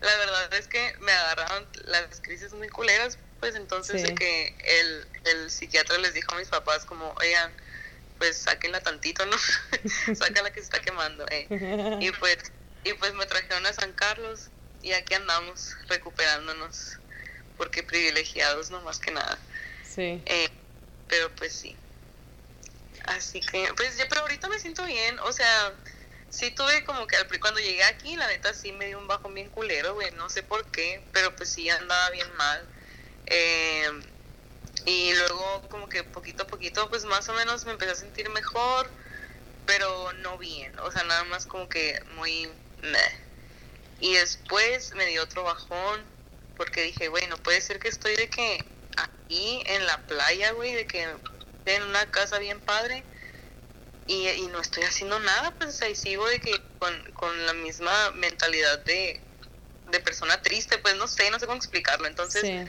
La 0.00 0.16
verdad 0.16 0.52
es 0.54 0.66
que 0.66 0.94
me 1.00 1.12
agarraron 1.12 1.66
las 1.84 2.20
crisis 2.20 2.52
muy 2.52 2.68
culeras, 2.68 3.18
pues 3.38 3.54
entonces 3.54 4.00
Sí. 4.00 4.08
de 4.08 4.14
que 4.14 4.54
el, 4.80 5.06
el 5.24 5.50
psiquiatra 5.50 5.96
les 5.98 6.14
dijo 6.14 6.32
a 6.34 6.38
mis 6.38 6.48
papás 6.48 6.84
como, 6.84 7.14
oigan, 7.20 7.52
pues 8.20 8.36
sáquenla 8.36 8.80
tantito, 8.82 9.24
¿no? 9.24 9.36
Sácala 10.14 10.50
que 10.50 10.60
se 10.60 10.64
está 10.64 10.80
quemando, 10.82 11.24
eh. 11.30 11.46
Y 12.00 12.12
pues, 12.12 12.36
y 12.84 12.92
pues 12.92 13.14
me 13.14 13.24
trajeron 13.24 13.64
a 13.64 13.72
San 13.72 13.94
Carlos 13.94 14.50
y 14.82 14.92
aquí 14.92 15.14
andamos 15.14 15.74
recuperándonos, 15.88 16.98
porque 17.56 17.82
privilegiados, 17.82 18.70
no 18.70 18.82
más 18.82 18.98
que 18.98 19.10
nada. 19.10 19.38
Sí. 19.82 20.22
Eh, 20.26 20.50
pero 21.08 21.34
pues 21.34 21.54
sí. 21.54 21.74
Así 23.06 23.40
que, 23.40 23.72
pues 23.74 23.96
ya, 23.96 24.06
pero 24.06 24.20
ahorita 24.20 24.48
me 24.48 24.58
siento 24.58 24.84
bien, 24.84 25.18
o 25.20 25.32
sea, 25.32 25.72
sí 26.28 26.50
tuve 26.50 26.84
como 26.84 27.06
que 27.06 27.16
al 27.16 27.26
cuando 27.40 27.58
llegué 27.58 27.82
aquí, 27.84 28.16
la 28.16 28.26
neta 28.28 28.52
sí 28.52 28.70
me 28.72 28.88
dio 28.88 28.98
un 28.98 29.08
bajón 29.08 29.32
bien 29.32 29.48
culero, 29.48 29.94
güey, 29.94 30.10
no 30.12 30.28
sé 30.28 30.42
por 30.42 30.70
qué, 30.70 31.02
pero 31.12 31.34
pues 31.36 31.48
sí 31.48 31.70
andaba 31.70 32.10
bien 32.10 32.30
mal. 32.36 32.68
Eh, 33.24 33.88
y 34.90 35.14
luego 35.14 35.68
como 35.68 35.88
que 35.88 36.02
poquito 36.02 36.42
a 36.42 36.46
poquito, 36.46 36.88
pues 36.90 37.04
más 37.04 37.28
o 37.28 37.34
menos 37.34 37.64
me 37.64 37.72
empecé 37.72 37.92
a 37.92 37.96
sentir 37.96 38.28
mejor, 38.30 38.90
pero 39.66 40.12
no 40.14 40.36
bien, 40.36 40.76
o 40.80 40.90
sea, 40.90 41.04
nada 41.04 41.24
más 41.24 41.46
como 41.46 41.68
que 41.68 41.98
muy... 42.16 42.48
meh. 42.82 43.12
Y 44.00 44.14
después 44.14 44.94
me 44.94 45.06
dio 45.06 45.22
otro 45.22 45.44
bajón, 45.44 46.04
porque 46.56 46.82
dije, 46.82 47.08
güey, 47.08 47.26
no 47.28 47.36
puede 47.36 47.60
ser 47.60 47.78
que 47.78 47.88
estoy 47.88 48.16
de 48.16 48.28
que 48.28 48.64
aquí 48.96 49.62
en 49.66 49.86
la 49.86 49.98
playa, 50.06 50.52
güey, 50.52 50.74
de 50.74 50.86
que 50.86 51.06
en 51.66 51.82
una 51.84 52.10
casa 52.10 52.38
bien 52.38 52.58
padre 52.60 53.04
y, 54.06 54.28
y 54.28 54.46
no 54.48 54.60
estoy 54.60 54.82
haciendo 54.82 55.20
nada, 55.20 55.54
pues 55.58 55.80
y 55.88 55.94
sigo 55.94 56.26
de 56.26 56.40
que 56.40 56.60
con, 56.78 57.12
con 57.12 57.46
la 57.46 57.52
misma 57.52 58.10
mentalidad 58.12 58.82
de, 58.84 59.20
de 59.86 60.00
persona 60.00 60.42
triste, 60.42 60.78
pues 60.78 60.96
no 60.96 61.06
sé, 61.06 61.30
no 61.30 61.38
sé 61.38 61.46
cómo 61.46 61.58
explicarlo. 61.58 62.08
Entonces, 62.08 62.42
Sí. 62.42 62.64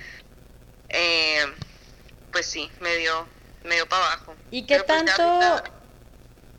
eh, 0.90 1.46
pues 2.32 2.46
sí, 2.46 2.70
me 2.80 2.96
dio, 2.98 3.28
me 3.64 3.76
dio 3.76 3.88
para 3.88 4.06
abajo. 4.06 4.36
¿Y 4.50 4.66
qué 4.66 4.76
Pero, 4.76 4.86
pues, 4.86 5.06
tanto- 5.16 5.64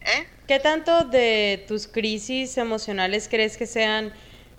¿Eh? 0.04 0.26
¿Qué 0.48 0.58
tanto 0.58 1.04
de 1.04 1.64
tus 1.68 1.86
crisis 1.86 2.58
emocionales 2.58 3.28
crees 3.28 3.56
que 3.56 3.66
sean 3.66 4.12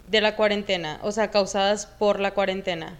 de 0.07 0.21
la 0.21 0.35
cuarentena? 0.35 0.99
O 1.03 1.11
sea, 1.11 1.31
causadas 1.31 1.85
por 1.85 2.19
la 2.19 2.33
cuarentena. 2.33 2.97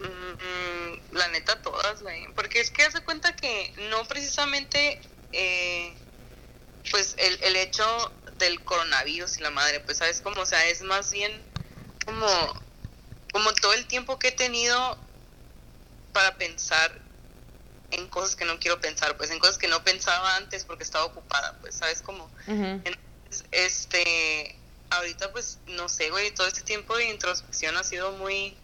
Mm, 0.00 1.14
la 1.16 1.28
neta 1.28 1.60
todas, 1.60 2.02
güey. 2.02 2.26
Porque 2.34 2.60
es 2.60 2.70
que 2.70 2.82
hace 2.82 3.02
cuenta 3.02 3.34
que 3.36 3.72
no 3.90 4.04
precisamente, 4.06 4.98
eh, 5.32 5.94
pues 6.90 7.14
el, 7.18 7.38
el 7.42 7.56
hecho 7.56 7.84
del 8.38 8.62
coronavirus 8.64 9.38
y 9.38 9.42
la 9.42 9.50
madre, 9.50 9.80
pues 9.80 9.98
sabes 9.98 10.22
cómo, 10.22 10.40
o 10.40 10.46
sea, 10.46 10.66
es 10.68 10.80
más 10.80 11.12
bien 11.12 11.30
como, 12.06 12.26
como 13.32 13.52
todo 13.52 13.74
el 13.74 13.86
tiempo 13.86 14.18
que 14.18 14.28
he 14.28 14.32
tenido 14.32 14.98
para 16.12 16.36
pensar 16.36 16.90
en 17.90 18.06
cosas 18.08 18.36
que 18.36 18.44
no 18.44 18.58
quiero 18.58 18.80
pensar, 18.80 19.16
pues 19.16 19.30
en 19.30 19.38
cosas 19.38 19.58
que 19.58 19.68
no 19.68 19.82
pensaba 19.82 20.36
antes 20.36 20.64
porque 20.64 20.84
estaba 20.84 21.04
ocupada, 21.04 21.58
pues 21.60 21.74
sabes 21.74 22.02
cómo. 22.02 22.30
Entonces, 22.46 23.44
este, 23.50 24.56
ahorita 24.90 25.32
pues 25.32 25.58
no 25.66 25.88
sé, 25.88 26.10
güey, 26.10 26.32
todo 26.32 26.46
este 26.46 26.62
tiempo 26.62 26.96
de 26.96 27.08
introspección 27.08 27.76
ha 27.76 27.84
sido 27.84 28.12
muy, 28.12 28.56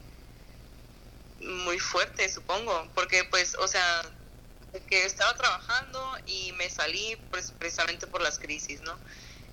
muy 1.41 1.79
fuerte, 1.79 2.29
supongo, 2.29 2.91
porque 2.95 3.25
pues, 3.25 3.57
o 3.57 3.69
sea, 3.69 4.03
que 4.89 5.05
estaba 5.05 5.35
trabajando 5.35 6.19
y 6.27 6.53
me 6.53 6.69
salí 6.71 7.17
pues 7.31 7.53
precisamente 7.59 8.07
por 8.07 8.21
las 8.21 8.39
crisis, 8.39 8.81
¿no? 8.83 8.99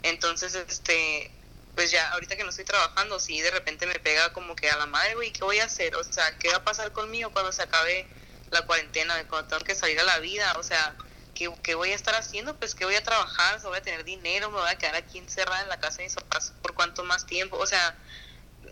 Entonces, 0.04 0.54
este, 0.56 1.32
pues 1.76 1.92
ya 1.92 2.10
ahorita 2.12 2.36
que 2.36 2.44
no 2.44 2.50
estoy 2.50 2.66
trabajando, 2.66 3.20
sí, 3.20 3.42
de 3.42 3.52
repente 3.52 3.86
me 3.88 4.00
pega 4.00 4.32
como 4.32 4.56
que 4.56 4.70
a 4.70 4.78
la 4.78 4.86
madre, 4.86 5.16
güey, 5.16 5.32
¿qué 5.32 5.44
voy 5.44 5.60
a 5.60 5.66
hacer? 5.66 5.96
O 5.96 6.04
sea, 6.04 6.38
¿qué 6.38 6.50
va 6.50 6.58
a 6.58 6.64
pasar 6.64 6.92
conmigo 6.92 7.32
cuando 7.32 7.52
se 7.52 7.64
acabe 7.64 8.08
la 8.52 8.62
cuarentena, 8.64 9.28
cuando 9.28 9.48
tengo 9.48 9.64
que 9.64 9.74
salir 9.76 10.00
a 10.00 10.04
la 10.04 10.20
vida? 10.20 10.54
O 10.58 10.64
sea, 10.64 10.96
¿qué, 11.34 11.52
qué 11.64 11.74
voy 11.74 11.92
a 11.92 11.96
estar 11.96 12.14
haciendo? 12.16 12.56
Pues 12.60 12.76
que 12.76 12.86
voy 12.86 12.96
a 12.96 13.04
trabajar, 13.04 13.60
voy 13.64 13.78
a 13.78 13.82
tener 13.82 14.04
dinero, 14.04 14.52
me 14.52 14.60
voy 14.60 14.70
a 14.70 14.78
quedar 14.78 14.96
aquí 14.96 15.18
encerrada 15.18 15.62
en 15.64 15.70
la 15.70 15.80
casa 15.80 15.98
de 15.98 16.04
mis 16.04 16.16
papás 16.16 16.54
por 16.62 16.76
cuánto 16.76 17.04
más 17.04 17.26
tiempo, 17.26 17.58
o 17.58 17.66
sea, 17.66 17.98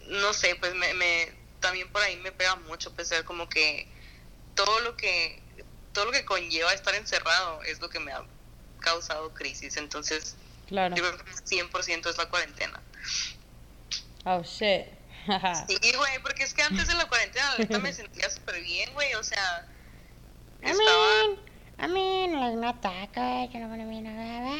no 0.07 0.33
sé, 0.33 0.55
pues 0.55 0.75
me, 0.75 0.93
me 0.93 1.33
también 1.59 1.91
por 1.91 2.01
ahí 2.03 2.17
me 2.17 2.31
pega 2.31 2.55
mucho, 2.55 2.93
pues 2.93 3.07
ser 3.07 3.23
como 3.23 3.49
que 3.49 3.87
todo 4.55 4.79
lo 4.81 4.95
que 4.95 5.41
todo 5.93 6.05
lo 6.05 6.11
que 6.11 6.23
conlleva 6.23 6.71
estar 6.73 6.95
encerrado 6.95 7.61
es 7.63 7.81
lo 7.81 7.89
que 7.89 7.99
me 7.99 8.13
ha 8.13 8.23
causado 8.79 9.33
crisis, 9.33 9.75
entonces 9.77 10.35
Claro. 10.71 10.95
yo 10.95 11.03
creo 11.03 11.25
que 11.25 11.33
100% 11.33 12.09
es 12.09 12.17
la 12.17 12.29
cuarentena. 12.29 12.81
Oh, 14.25 14.43
shit. 14.43 14.85
Sí, 15.67 15.77
güey, 15.95 16.19
porque 16.23 16.43
es 16.43 16.53
que 16.53 16.63
antes 16.63 16.87
de 16.87 16.95
la 16.95 17.05
cuarentena, 17.05 17.45
la 17.69 17.79
me 17.79 17.93
sentía 17.93 18.29
súper 18.29 18.59
bien, 18.61 18.91
güey, 18.93 19.13
o 19.15 19.23
sea, 19.23 19.67
estaba, 20.61 21.37
A 21.77 21.87
mí 21.87 22.27
no 22.27 22.55
me 22.55 22.67
ataca, 22.67 23.45
yo 23.45 23.59
no 23.59 23.67
me 23.67 23.85
viene 23.85 24.09
nada. 24.13 24.57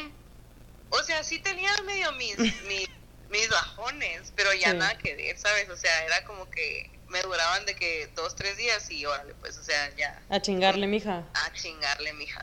o 0.90 1.02
sea, 1.02 1.22
sí 1.24 1.38
tenía 1.40 1.70
medio 1.86 2.12
mis, 2.12 2.36
mis, 2.68 2.86
mis 3.28 3.48
bajones, 3.48 4.32
pero 4.36 4.52
ya 4.54 4.70
Sí. 4.70 4.76
nada 4.78 4.96
que 4.98 5.16
ver, 5.16 5.36
¿sabes? 5.38 5.68
O 5.68 5.76
sea, 5.76 6.04
era 6.04 6.22
como 6.24 6.48
que 6.50 7.00
me 7.08 7.20
duraban 7.22 7.66
de 7.66 7.74
que 7.74 8.06
dos, 8.14 8.34
tres 8.36 8.56
días 8.56 8.90
y 8.90 9.04
órale, 9.04 9.34
pues, 9.34 9.56
o 9.58 9.62
sea, 9.64 9.94
ya, 9.96 10.22
A 10.28 10.40
chingarle, 10.40 10.86
mija. 10.86 11.28
a 11.34 11.52
chingarle, 11.52 12.12
mija. 12.14 12.42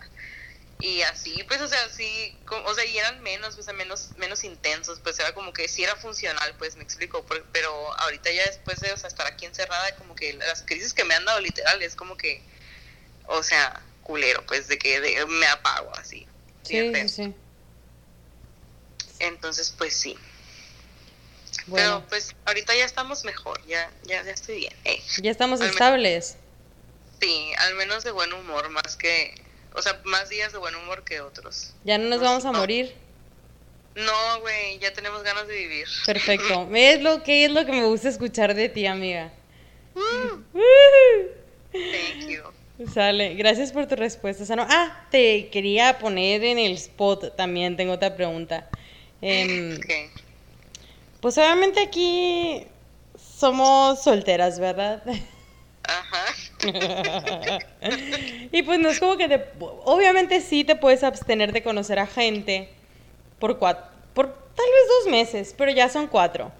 Y 0.81 1.01
así, 1.01 1.43
pues, 1.43 1.59
o 1.61 1.67
sea, 1.67 1.89
sí, 1.89 2.33
como- 2.45 2.65
o 2.65 2.73
sea, 2.73 2.85
y 2.85 2.97
eran 2.97 3.21
menos, 3.21 3.55
sea, 3.55 3.73
menos, 3.73 4.11
menos 4.15 4.45
intensos, 4.45 5.01
pues 5.01 5.19
era 5.19 5.33
como 5.33 5.51
que 5.51 5.67
sí 5.67 5.83
era 5.83 5.95
funcional, 5.97 6.55
pues, 6.57 6.77
me 6.77 6.83
explico, 6.83 7.25
pero 7.51 7.99
ahorita 7.99 8.31
ya 8.31 8.45
después 8.45 8.79
de, 8.79 8.93
o 8.93 8.97
sea, 8.97 9.09
estar 9.09 9.27
aquí 9.27 9.45
encerrada, 9.45 9.93
como 9.97 10.15
que 10.15 10.33
las 10.33 10.63
crisis 10.63 10.93
que 10.93 11.03
me 11.03 11.15
han 11.15 11.25
dado 11.25 11.41
literal 11.41 11.81
es 11.81 11.95
como 11.97 12.15
que, 12.15 12.41
o 13.25 13.43
sea, 13.43 13.77
culero, 14.03 14.45
pues, 14.45 14.69
de 14.69 14.79
que 14.79 15.01
de- 15.01 15.25
me 15.25 15.47
apago 15.47 15.93
así. 15.97 16.25
Sí, 16.63 16.93
sí, 16.95 17.09
sí. 17.09 17.35
Entonces, 19.19 19.73
pues 19.77 19.93
sí. 19.95 20.17
Bueno, 21.65 21.97
Pero 21.99 22.09
pues 22.09 22.35
ahorita 22.45 22.73
ya 22.75 22.85
estamos 22.85 23.25
mejor, 23.25 23.61
ya, 23.67 23.91
ya, 24.03 24.23
ya 24.23 24.31
estoy 24.31 24.59
bien. 24.59 24.73
eh. 24.85 25.03
ya 25.17 25.29
estamos 25.29 25.59
al 25.61 25.69
estables. 25.69 26.37
Sí, 27.19 27.51
al 27.57 27.75
menos 27.75 28.03
de 28.05 28.11
buen 28.11 28.31
humor, 28.33 28.69
más 28.69 28.95
que, 28.95 29.35
o 29.79 29.81
sea, 29.81 29.99
más 30.03 30.29
días 30.29 30.51
de 30.51 30.59
buen 30.59 30.75
humor 30.75 31.03
que 31.03 31.21
otros. 31.21 31.73
Ya 31.85 31.97
no 31.97 32.09
nos 32.09 32.19
No, 32.19 32.25
vamos 32.25 32.45
a 32.45 32.51
morir. 32.51 32.93
No, 33.95 34.41
güey, 34.41 34.77
ya 34.79 34.93
tenemos 34.93 35.23
ganas 35.23 35.47
de 35.47 35.55
vivir. 35.55 35.87
Perfecto. 36.05 36.67
Es 36.73 37.01
lo 37.01 37.23
que 37.23 37.45
es 37.45 37.51
lo 37.51 37.65
que 37.65 37.71
me 37.71 37.85
gusta 37.85 38.09
escuchar 38.09 38.53
de 38.53 38.69
ti, 38.69 38.85
amiga. 38.85 39.31
Thank 41.71 42.27
you. 42.27 42.43
Sale, 42.93 43.35
gracias 43.35 43.71
por 43.71 43.87
tu 43.87 43.95
respuesta, 43.95 44.45
Sano. 44.45 44.65
Ah, 44.69 45.05
te 45.11 45.49
quería 45.49 45.97
poner 45.97 46.43
en 46.43 46.59
el 46.59 46.73
spot 46.73 47.35
también, 47.35 47.75
tengo 47.75 47.93
otra 47.93 48.15
pregunta. 48.15 48.69
Ok. 49.21 49.91
Pues 51.21 51.37
obviamente 51.37 51.81
aquí 51.81 52.65
somos 53.17 54.03
solteras, 54.03 54.59
¿verdad? 54.59 55.03
Ajá. 55.83 56.25
y 58.51 58.63
pues 58.63 58.79
no 58.79 58.89
es 58.89 58.99
como 58.99 59.17
que 59.17 59.27
te... 59.27 59.45
Obviamente 59.59 60.41
sí 60.41 60.63
te 60.63 60.75
puedes 60.75 61.03
abstener 61.03 61.53
de 61.53 61.63
conocer 61.63 61.99
a 61.99 62.07
gente 62.07 62.69
por 63.39 63.57
cuatro... 63.57 63.85
Por 64.13 64.27
tal 64.27 64.65
vez 64.65 64.87
dos 65.03 65.11
meses, 65.11 65.55
pero 65.57 65.71
ya 65.71 65.87
son 65.89 66.07
cuatro. 66.07 66.51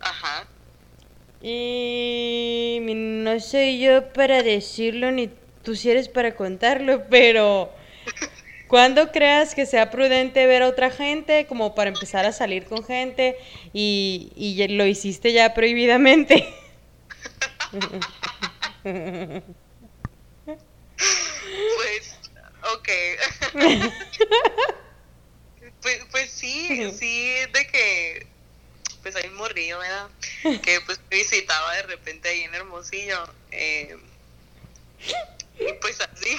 Ajá. 0.00 0.46
Y 1.40 2.78
no 2.82 3.40
soy 3.40 3.80
yo 3.80 4.12
para 4.12 4.42
decirlo 4.42 5.10
ni 5.10 5.30
tú 5.62 5.74
si 5.74 5.90
eres 5.90 6.08
para 6.08 6.34
contarlo, 6.34 7.04
pero 7.08 7.70
¿cuándo 8.68 9.10
creas 9.10 9.54
que 9.54 9.66
sea 9.66 9.90
prudente 9.90 10.46
ver 10.46 10.62
a 10.62 10.68
otra 10.68 10.90
gente 10.90 11.46
como 11.46 11.74
para 11.74 11.90
empezar 11.90 12.26
a 12.26 12.32
salir 12.32 12.64
con 12.64 12.84
gente 12.84 13.36
y, 13.72 14.32
y 14.36 14.68
lo 14.68 14.86
hiciste 14.86 15.32
ya 15.32 15.54
prohibidamente? 15.54 16.46
Pues, 21.76 22.18
ok. 22.74 22.88
pues, 25.80 26.00
pues 26.10 26.30
sí, 26.30 26.90
sí, 26.98 27.34
de 27.52 27.66
que, 27.66 28.26
pues 29.02 29.16
hay 29.16 29.28
un 29.28 29.34
morrillo, 29.34 29.78
¿verdad? 29.78 30.10
Que 30.62 30.80
pues 30.82 31.00
visitaba 31.10 31.74
de 31.76 31.82
repente 31.82 32.28
ahí 32.28 32.42
en 32.42 32.54
Hermosillo. 32.54 33.24
eh, 33.50 33.96
y 35.60 35.72
pues 35.80 35.98
así. 36.00 36.36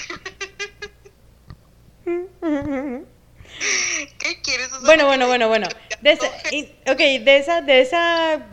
¿Qué 4.19 4.41
quieres? 4.41 4.69
Sea, 4.69 4.79
Bueno, 4.82 5.06
bueno, 5.08 5.27
bueno, 5.27 5.47
bueno. 5.47 5.67
De 6.01 6.12
esa, 6.12 6.29
y- 6.51 6.75
ok, 6.86 6.97
de 6.97 7.38
esa, 7.38 7.62
de 7.62 7.82
esa 7.82 8.52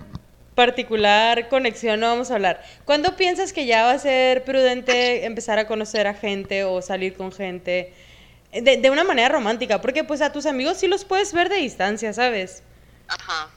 particular 0.55 1.49
conexión 1.49 2.01
no 2.01 2.09
vamos 2.09 2.31
a 2.31 2.35
hablar. 2.35 2.63
¿Cuándo 2.85 3.17
piensas 3.17 3.53
que 3.53 3.67
ya 3.67 3.85
va 3.85 3.93
a 3.93 3.99
ser 3.99 4.45
prudente 4.45 5.25
empezar 5.25 5.59
a 5.59 5.67
conocer 5.67 6.07
a 6.07 6.15
gente 6.15 6.65
o 6.65 6.83
salir 6.83 7.15
con 7.15 7.33
gente 7.33 7.95
de, 8.53 8.77
de 8.79 8.91
una 8.91 9.05
manera 9.05 9.29
romántica? 9.29 9.81
Porque 9.81 10.05
pues 10.05 10.21
a 10.23 10.33
tus 10.33 10.47
amigos 10.47 10.79
sí 10.79 10.87
los 10.89 11.05
puedes 11.05 11.33
ver 11.33 11.49
de 11.49 11.57
distancia, 11.57 12.13
¿sabes? 12.13 12.63
Ajá. 13.09 13.51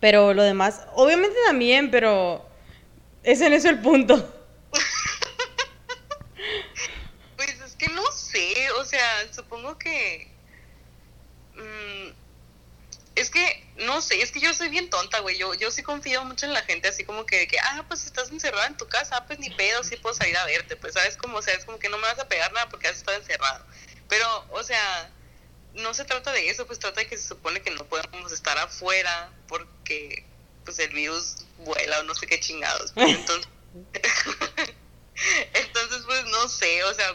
Pero 0.00 0.34
lo 0.34 0.42
demás, 0.42 0.86
obviamente 0.94 1.36
también, 1.46 1.90
pero 1.90 2.46
es 3.22 3.40
en 3.40 3.52
eso 3.52 3.68
el 3.68 3.80
punto. 3.80 4.34
Pues 7.36 7.60
es 7.60 7.76
que 7.76 7.88
no 7.88 8.02
sé, 8.10 8.52
o 8.80 8.84
sea, 8.84 9.32
supongo 9.32 9.78
que... 9.78 10.28
mm, 11.54 12.10
es 13.14 13.30
que, 13.30 13.67
no 13.78 14.00
sé, 14.02 14.20
es 14.20 14.32
que 14.32 14.40
yo 14.40 14.52
soy 14.54 14.68
bien 14.68 14.90
tonta, 14.90 15.20
güey. 15.20 15.38
Yo, 15.38 15.54
yo 15.54 15.70
sí 15.70 15.82
confío 15.82 16.24
mucho 16.24 16.46
en 16.46 16.52
la 16.52 16.62
gente, 16.62 16.88
así 16.88 17.04
como 17.04 17.26
que, 17.26 17.46
que, 17.46 17.58
ah, 17.60 17.84
pues 17.88 18.04
estás 18.06 18.30
encerrada 18.30 18.66
en 18.66 18.76
tu 18.76 18.88
casa, 18.88 19.16
ah, 19.16 19.26
pues 19.26 19.38
ni 19.38 19.50
pedo, 19.50 19.82
sí 19.84 19.96
puedo 19.96 20.14
salir 20.14 20.36
a 20.36 20.44
verte. 20.46 20.76
Pues, 20.76 20.94
¿sabes? 20.94 21.16
Como, 21.16 21.38
o 21.38 21.42
sea, 21.42 21.54
es 21.54 21.64
como 21.64 21.78
que 21.78 21.88
no 21.88 21.96
me 21.98 22.08
vas 22.08 22.18
a 22.18 22.28
pegar 22.28 22.52
nada 22.52 22.68
porque 22.68 22.88
has 22.88 22.96
estado 22.96 23.16
encerrado. 23.16 23.64
Pero, 24.08 24.46
o 24.50 24.62
sea, 24.62 25.10
no 25.74 25.94
se 25.94 26.04
trata 26.04 26.32
de 26.32 26.48
eso, 26.48 26.66
pues 26.66 26.78
trata 26.78 27.00
de 27.00 27.06
que 27.06 27.16
se 27.16 27.28
supone 27.28 27.62
que 27.62 27.70
no 27.70 27.84
podemos 27.84 28.32
estar 28.32 28.58
afuera 28.58 29.30
porque, 29.46 30.24
pues, 30.64 30.78
el 30.78 30.92
virus 30.92 31.46
vuela 31.58 32.00
o 32.00 32.02
no 32.02 32.14
sé 32.14 32.26
qué 32.26 32.40
chingados. 32.40 32.92
Pues, 32.92 33.08
entonces... 33.16 33.48
Entonces, 35.52 36.02
pues, 36.06 36.24
no 36.26 36.48
sé, 36.48 36.84
o 36.84 36.94
sea... 36.94 37.12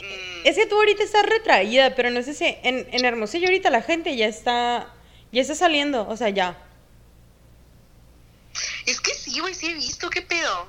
mm, 0.00 0.46
Es 0.46 0.56
que 0.56 0.66
tú 0.66 0.76
ahorita 0.76 1.02
estás 1.02 1.26
retraída, 1.26 1.94
pero 1.94 2.10
no 2.10 2.22
sé 2.22 2.32
si 2.34 2.44
en, 2.44 2.88
en 2.92 3.04
Hermosillo 3.04 3.46
ahorita 3.46 3.70
la 3.70 3.82
gente 3.82 4.16
ya 4.16 4.26
está, 4.26 4.92
ya 5.32 5.42
está 5.42 5.54
saliendo, 5.54 6.08
o 6.08 6.16
sea, 6.16 6.28
ya. 6.30 6.56
Es 8.86 9.00
que 9.00 9.14
sí, 9.14 9.38
güey, 9.40 9.54
sí 9.54 9.66
he 9.66 9.74
visto, 9.74 10.08
¿qué 10.10 10.22
pedo? 10.22 10.68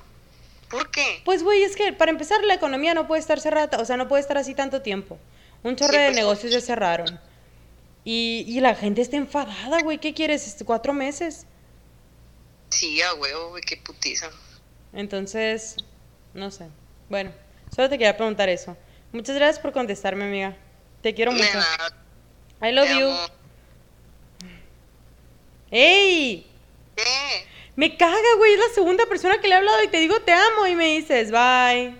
¿Por 0.68 0.90
qué? 0.90 1.22
Pues, 1.24 1.42
güey, 1.42 1.62
es 1.62 1.74
que 1.74 1.92
para 1.92 2.10
empezar 2.10 2.42
la 2.44 2.54
economía 2.54 2.94
no 2.94 3.06
puede 3.06 3.20
estar 3.20 3.40
cerrada, 3.40 3.78
o 3.78 3.84
sea, 3.84 3.96
no 3.96 4.08
puede 4.08 4.20
estar 4.22 4.38
así 4.38 4.54
tanto 4.54 4.82
tiempo. 4.82 5.18
Un 5.62 5.76
chorro 5.76 5.92
Sí, 5.92 5.98
de 5.98 6.06
pues, 6.06 6.16
negocios 6.16 6.52
ya 6.52 6.60
cerraron. 6.60 7.20
Y, 8.04 8.44
y 8.46 8.60
la 8.60 8.74
gente 8.74 9.02
está 9.02 9.16
enfadada, 9.16 9.82
güey, 9.82 9.98
¿qué 9.98 10.14
quieres? 10.14 10.46
Este, 10.46 10.64
Cuatro 10.64 10.92
meses. 10.92 11.46
Sí, 12.70 13.02
a 13.02 13.14
huevo, 13.14 13.50
güey, 13.50 13.62
qué 13.62 13.76
putiza. 13.76 14.30
Entonces, 14.92 15.76
no 16.34 16.50
sé. 16.50 16.68
Bueno, 17.08 17.32
solo 17.74 17.88
te 17.88 17.98
quería 17.98 18.16
preguntar 18.16 18.48
eso. 18.48 18.76
Muchas 19.12 19.34
gracias 19.34 19.58
por 19.58 19.72
contestarme, 19.72 20.24
amiga. 20.24 20.56
Te 21.02 21.14
quiero 21.14 21.32
mucho. 21.32 21.58
I 22.62 22.70
love 22.72 22.88
you. 22.88 23.39
¡Ey! 25.70 26.46
¿Qué? 26.96 27.46
Me 27.76 27.96
caga, 27.96 28.34
güey, 28.36 28.54
es 28.54 28.60
la 28.60 28.74
segunda 28.74 29.06
persona 29.06 29.40
que 29.40 29.48
le 29.48 29.54
he 29.54 29.58
hablado 29.58 29.82
y 29.82 29.88
te 29.88 29.98
digo 29.98 30.20
te 30.20 30.32
amo 30.32 30.66
y 30.66 30.74
me 30.74 30.86
dices 30.98 31.30
bye. 31.30 31.96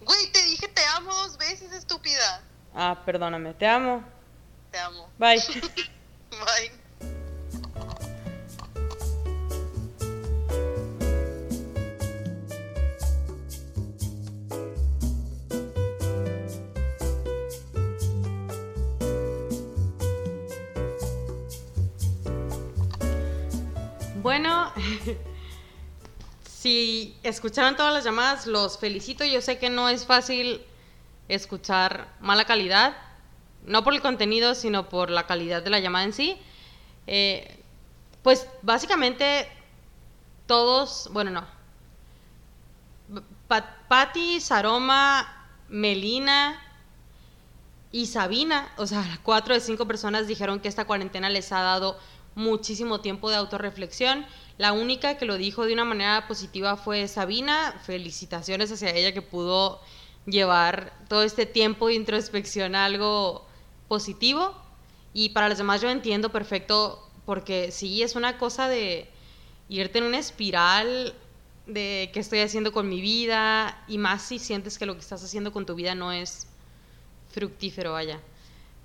Güey, 0.00 0.32
te 0.32 0.44
dije 0.44 0.68
te 0.68 0.82
amo 0.96 1.14
dos 1.14 1.38
veces, 1.38 1.72
estúpida. 1.72 2.42
Ah, 2.74 3.02
perdóname, 3.04 3.54
te 3.54 3.66
amo. 3.66 4.04
Te 4.70 4.78
amo. 4.78 5.08
Bye. 5.18 5.38
Bye. 6.30 6.81
Bueno, 24.42 24.72
si 26.44 27.16
escucharon 27.22 27.76
todas 27.76 27.94
las 27.94 28.02
llamadas, 28.02 28.48
los 28.48 28.76
felicito. 28.76 29.24
Yo 29.24 29.40
sé 29.40 29.58
que 29.58 29.70
no 29.70 29.88
es 29.88 30.04
fácil 30.04 30.62
escuchar 31.28 32.08
mala 32.20 32.44
calidad, 32.44 32.96
no 33.64 33.84
por 33.84 33.94
el 33.94 34.02
contenido, 34.02 34.56
sino 34.56 34.88
por 34.88 35.10
la 35.10 35.28
calidad 35.28 35.62
de 35.62 35.70
la 35.70 35.78
llamada 35.78 36.06
en 36.06 36.12
sí. 36.12 36.36
Eh, 37.06 37.62
pues 38.24 38.48
básicamente 38.62 39.46
todos, 40.48 41.08
bueno, 41.12 41.30
no. 41.30 41.46
Pa- 43.48 43.76
Patti, 43.88 44.40
Saroma, 44.40 45.46
Melina 45.68 46.60
y 47.90 48.06
Sabina, 48.06 48.72
o 48.78 48.86
sea, 48.86 49.04
cuatro 49.22 49.52
de 49.54 49.60
cinco 49.60 49.86
personas 49.86 50.26
dijeron 50.26 50.60
que 50.60 50.68
esta 50.68 50.86
cuarentena 50.86 51.28
les 51.28 51.52
ha 51.52 51.60
dado 51.60 51.98
muchísimo 52.34 53.00
tiempo 53.00 53.30
de 53.30 53.36
autorreflexión. 53.36 54.26
La 54.58 54.72
única 54.72 55.16
que 55.16 55.24
lo 55.24 55.36
dijo 55.36 55.66
de 55.66 55.72
una 55.72 55.84
manera 55.84 56.26
positiva 56.28 56.76
fue 56.76 57.08
Sabina. 57.08 57.80
Felicitaciones 57.84 58.70
hacia 58.72 58.90
ella 58.90 59.12
que 59.12 59.22
pudo 59.22 59.80
llevar 60.26 60.92
todo 61.08 61.22
este 61.22 61.46
tiempo 61.46 61.88
de 61.88 61.94
introspección 61.94 62.74
a 62.74 62.84
algo 62.84 63.46
positivo. 63.88 64.54
Y 65.14 65.30
para 65.30 65.48
los 65.48 65.58
demás 65.58 65.80
yo 65.80 65.90
entiendo 65.90 66.30
perfecto 66.30 67.08
porque 67.26 67.70
sí 67.70 68.02
es 68.02 68.16
una 68.16 68.38
cosa 68.38 68.68
de 68.68 69.08
irte 69.68 69.98
en 69.98 70.04
una 70.04 70.18
espiral 70.18 71.14
de 71.66 72.10
qué 72.12 72.20
estoy 72.20 72.40
haciendo 72.40 72.72
con 72.72 72.88
mi 72.88 73.00
vida 73.00 73.84
y 73.86 73.98
más 73.98 74.22
si 74.22 74.38
sientes 74.38 74.78
que 74.78 74.86
lo 74.86 74.94
que 74.94 75.00
estás 75.00 75.22
haciendo 75.22 75.52
con 75.52 75.66
tu 75.66 75.74
vida 75.74 75.94
no 75.94 76.12
es 76.12 76.48
fructífero, 77.30 77.92
vaya. 77.92 78.20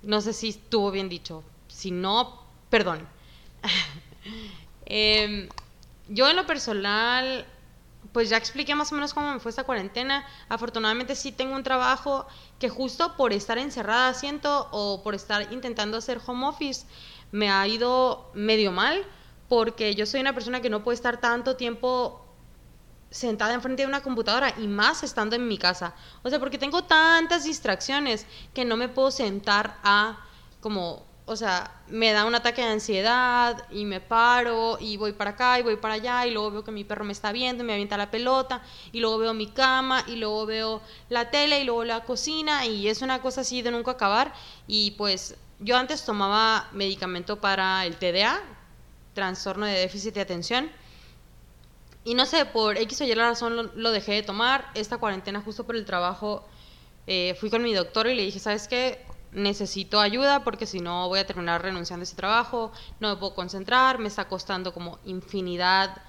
No 0.04 0.22
sé 0.22 0.34
si 0.34 0.50
estuvo 0.50 0.92
bien 0.92 1.10
dicho. 1.10 1.44
Si 1.68 1.92
no, 1.92 2.44
perdón. 2.70 3.08
Em, 4.90 5.50
yo 6.08 6.30
en 6.30 6.38
lo 6.38 6.46
personal, 6.46 7.46
pues 8.14 8.30
ya 8.30 8.38
expliqué 8.38 8.74
más 8.74 8.90
o 8.94 8.96
menos 8.96 9.14
cómo 9.14 9.34
me 9.34 9.40
fue 9.42 9.50
esta 9.50 9.66
cuarentena. 9.66 10.26
Afortunadamente 10.48 11.14
sí 11.14 11.34
tengo 11.34 11.56
un 11.56 11.64
trabajo 11.64 12.26
que 12.58 12.70
justo 12.70 13.18
por 13.18 13.34
estar 13.34 13.58
encerrada 13.58 14.14
siento 14.14 14.70
o 14.72 15.04
por 15.04 15.14
estar 15.14 15.52
intentando 15.52 15.98
hacer 15.98 16.22
home 16.26 16.48
office 16.48 16.86
me 17.32 17.50
ha 17.50 17.68
ido 17.68 18.32
medio 18.34 18.72
mal 18.72 19.06
porque 19.50 19.96
yo 19.96 20.06
soy 20.06 20.22
una 20.22 20.34
persona 20.34 20.62
que 20.62 20.70
no 20.70 20.84
puede 20.84 20.96
estar 20.96 21.20
tanto 21.20 21.56
tiempo 21.56 22.24
sentada 23.10 23.54
enfrente 23.54 23.84
de 23.84 23.88
una 23.88 24.02
computadora 24.02 24.54
y 24.58 24.68
más 24.68 25.04
estando 25.04 25.36
en 25.36 25.48
mi 25.48 25.58
casa. 25.58 25.96
O 26.24 26.30
sea, 26.30 26.40
porque 26.40 26.58
tengo 26.58 26.84
tantas 26.84 27.46
distracciones 27.46 28.26
que 28.54 28.66
no 28.66 28.76
me 28.76 28.90
puedo 28.90 29.12
sentar 29.12 29.78
a 29.84 30.20
como, 30.60 31.06
o 31.30 31.36
sea, 31.36 31.70
me 31.90 32.14
da 32.14 32.24
un 32.24 32.36
ataque 32.36 32.62
de 32.62 32.70
ansiedad 32.70 33.66
y 33.70 33.84
me 33.84 34.00
paro 34.00 34.78
y 34.80 34.96
voy 34.96 35.12
para 35.12 35.32
acá 35.32 35.60
y 35.60 35.62
voy 35.62 35.76
para 35.76 35.96
allá 35.96 36.26
y 36.26 36.32
luego 36.32 36.52
veo 36.52 36.64
que 36.64 36.72
mi 36.72 36.86
perro 36.86 37.04
me 37.04 37.12
está 37.12 37.34
viendo 37.34 37.64
y 37.64 37.68
me 37.68 37.74
avienta 37.74 37.98
la 37.98 38.10
pelota 38.10 38.62
y 38.94 39.02
luego 39.02 39.18
veo 39.18 39.34
mi 39.34 39.48
cama 39.48 40.06
y 40.08 40.16
luego 40.16 40.46
veo 40.46 40.82
la 41.10 41.30
tele 41.30 41.60
y 41.60 41.66
luego 41.66 41.84
la 41.84 42.06
cocina 42.06 42.66
y 42.66 42.88
es 42.88 43.02
una 43.02 43.22
cosa 43.22 43.42
así 43.42 43.62
de 43.62 43.72
nunca 43.72 43.92
acabar 43.92 44.34
y 44.68 44.92
pues 44.92 45.36
yo 45.60 45.76
antes 45.76 46.06
tomaba 46.06 46.70
medicamento 46.72 47.42
para 47.42 47.86
el 47.86 47.98
TDA, 47.98 48.42
trastorno 49.14 49.66
de 49.66 49.74
déficit 49.74 50.14
de 50.14 50.22
atención. 50.22 50.72
Y 52.06 52.14
no 52.14 52.26
sé, 52.26 52.46
por 52.46 52.78
X 52.78 53.02
o 53.02 53.04
Y 53.04 53.14
la 53.16 53.30
razón 53.30 53.58
lo, 53.58 53.64
lo 53.64 53.92
dejé 53.92 54.14
de 54.14 54.24
tomar. 54.24 54.72
Esta 54.76 54.98
cuarentena, 54.98 55.42
justo 55.42 55.66
por 55.66 55.76
el 55.76 55.84
trabajo, 55.84 56.48
eh, 57.08 57.36
fui 57.40 57.50
con 57.50 57.64
mi 57.64 57.74
doctor 57.74 58.08
y 58.08 58.16
le 58.16 58.24
dije, 58.24 58.40
¿sabes 58.40 58.68
qué? 58.68 59.04
Necesito 59.32 60.00
ayuda 60.00 60.44
porque 60.44 60.66
si 60.66 60.80
no 60.80 61.08
voy 61.08 61.20
a 61.20 61.28
terminar 61.28 61.62
renunciando 61.62 62.02
a 62.02 62.06
ese 62.06 62.16
trabajo, 62.16 62.72
no 63.00 63.10
me 63.10 63.16
puedo 63.18 63.36
concentrar, 63.36 64.00
me 64.00 64.08
está 64.08 64.28
costando 64.28 64.74
como 64.74 65.00
infinidad 65.06 66.02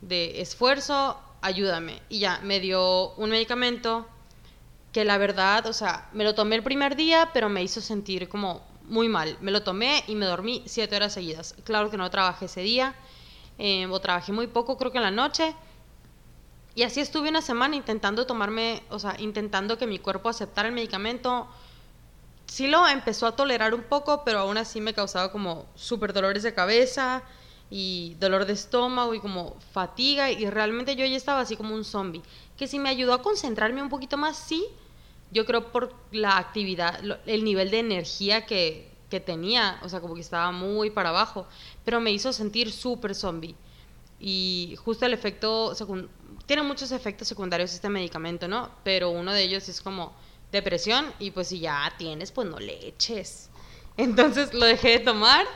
de 0.00 0.40
esfuerzo, 0.40 1.18
ayúdame. 1.40 2.02
Y 2.08 2.18
ya, 2.20 2.40
me 2.42 2.60
dio 2.60 3.12
un 3.14 3.30
medicamento 3.30 4.06
que 4.92 5.04
la 5.04 5.18
verdad, 5.18 5.66
o 5.66 5.72
sea, 5.72 6.08
me 6.12 6.24
lo 6.24 6.34
tomé 6.34 6.56
el 6.56 6.62
primer 6.62 6.96
día, 6.96 7.30
pero 7.32 7.48
me 7.48 7.62
hizo 7.62 7.80
sentir 7.80 8.28
como 8.28 8.62
muy 8.88 9.08
mal. 9.08 9.36
Me 9.40 9.50
lo 9.50 9.62
tomé 9.62 10.04
y 10.06 10.14
me 10.14 10.26
dormí 10.26 10.62
siete 10.66 10.96
horas 10.96 11.12
seguidas. 11.12 11.54
Claro 11.64 11.90
que 11.90 11.96
no 11.96 12.10
trabajé 12.10 12.46
ese 12.46 12.62
día, 12.62 12.94
eh, 13.58 13.86
o 13.86 14.00
trabajé 14.00 14.32
muy 14.32 14.46
poco, 14.46 14.76
creo 14.76 14.92
que 14.92 14.98
en 14.98 15.04
la 15.04 15.10
noche. 15.10 15.54
Y 16.74 16.82
así 16.82 17.00
estuve 17.00 17.28
una 17.28 17.42
semana 17.42 17.76
intentando 17.76 18.26
tomarme, 18.26 18.82
o 18.90 18.98
sea, 18.98 19.16
intentando 19.18 19.78
que 19.78 19.86
mi 19.86 19.98
cuerpo 19.98 20.28
aceptara 20.28 20.68
el 20.68 20.74
medicamento. 20.74 21.48
Sí 22.46 22.68
lo 22.68 22.86
empezó 22.86 23.26
a 23.26 23.36
tolerar 23.36 23.74
un 23.74 23.82
poco, 23.82 24.22
pero 24.24 24.38
aún 24.40 24.56
así 24.56 24.80
me 24.80 24.94
causaba 24.94 25.32
como 25.32 25.66
súper 25.74 26.12
dolores 26.12 26.42
de 26.42 26.54
cabeza 26.54 27.22
y 27.70 28.16
dolor 28.20 28.46
de 28.46 28.52
estómago 28.52 29.14
y 29.14 29.20
como 29.20 29.56
fatiga 29.72 30.30
y 30.30 30.48
realmente 30.48 30.94
yo 30.94 31.04
ya 31.04 31.16
estaba 31.16 31.40
así 31.40 31.56
como 31.56 31.74
un 31.74 31.84
zombie. 31.84 32.22
Que 32.56 32.68
si 32.68 32.78
me 32.78 32.88
ayudó 32.88 33.14
a 33.14 33.22
concentrarme 33.22 33.82
un 33.82 33.88
poquito 33.88 34.16
más, 34.16 34.36
sí, 34.36 34.64
yo 35.32 35.44
creo 35.44 35.72
por 35.72 35.92
la 36.12 36.38
actividad, 36.38 37.00
el 37.26 37.44
nivel 37.44 37.70
de 37.70 37.80
energía 37.80 38.46
que, 38.46 38.90
que 39.10 39.20
tenía, 39.20 39.78
o 39.82 39.88
sea, 39.88 40.00
como 40.00 40.14
que 40.14 40.20
estaba 40.20 40.52
muy 40.52 40.90
para 40.90 41.10
abajo, 41.10 41.46
pero 41.84 42.00
me 42.00 42.12
hizo 42.12 42.32
sentir 42.32 42.72
súper 42.72 43.14
zombie. 43.14 43.56
Y 44.18 44.76
justo 44.82 45.04
el 45.04 45.12
efecto, 45.12 45.74
tiene 46.46 46.62
muchos 46.62 46.92
efectos 46.92 47.28
secundarios 47.28 47.74
este 47.74 47.88
medicamento, 47.88 48.48
¿no? 48.48 48.70
Pero 48.82 49.10
uno 49.10 49.32
de 49.32 49.42
ellos 49.42 49.68
es 49.68 49.80
como 49.80 50.14
depresión 50.56 51.12
y 51.18 51.30
pues 51.30 51.48
si 51.48 51.60
ya 51.60 51.92
tienes, 51.96 52.32
pues 52.32 52.48
no 52.48 52.58
le 52.58 52.86
eches. 52.86 53.50
Entonces 53.96 54.52
lo 54.52 54.66
dejé 54.66 54.98
de 54.98 54.98
tomar 55.00 55.46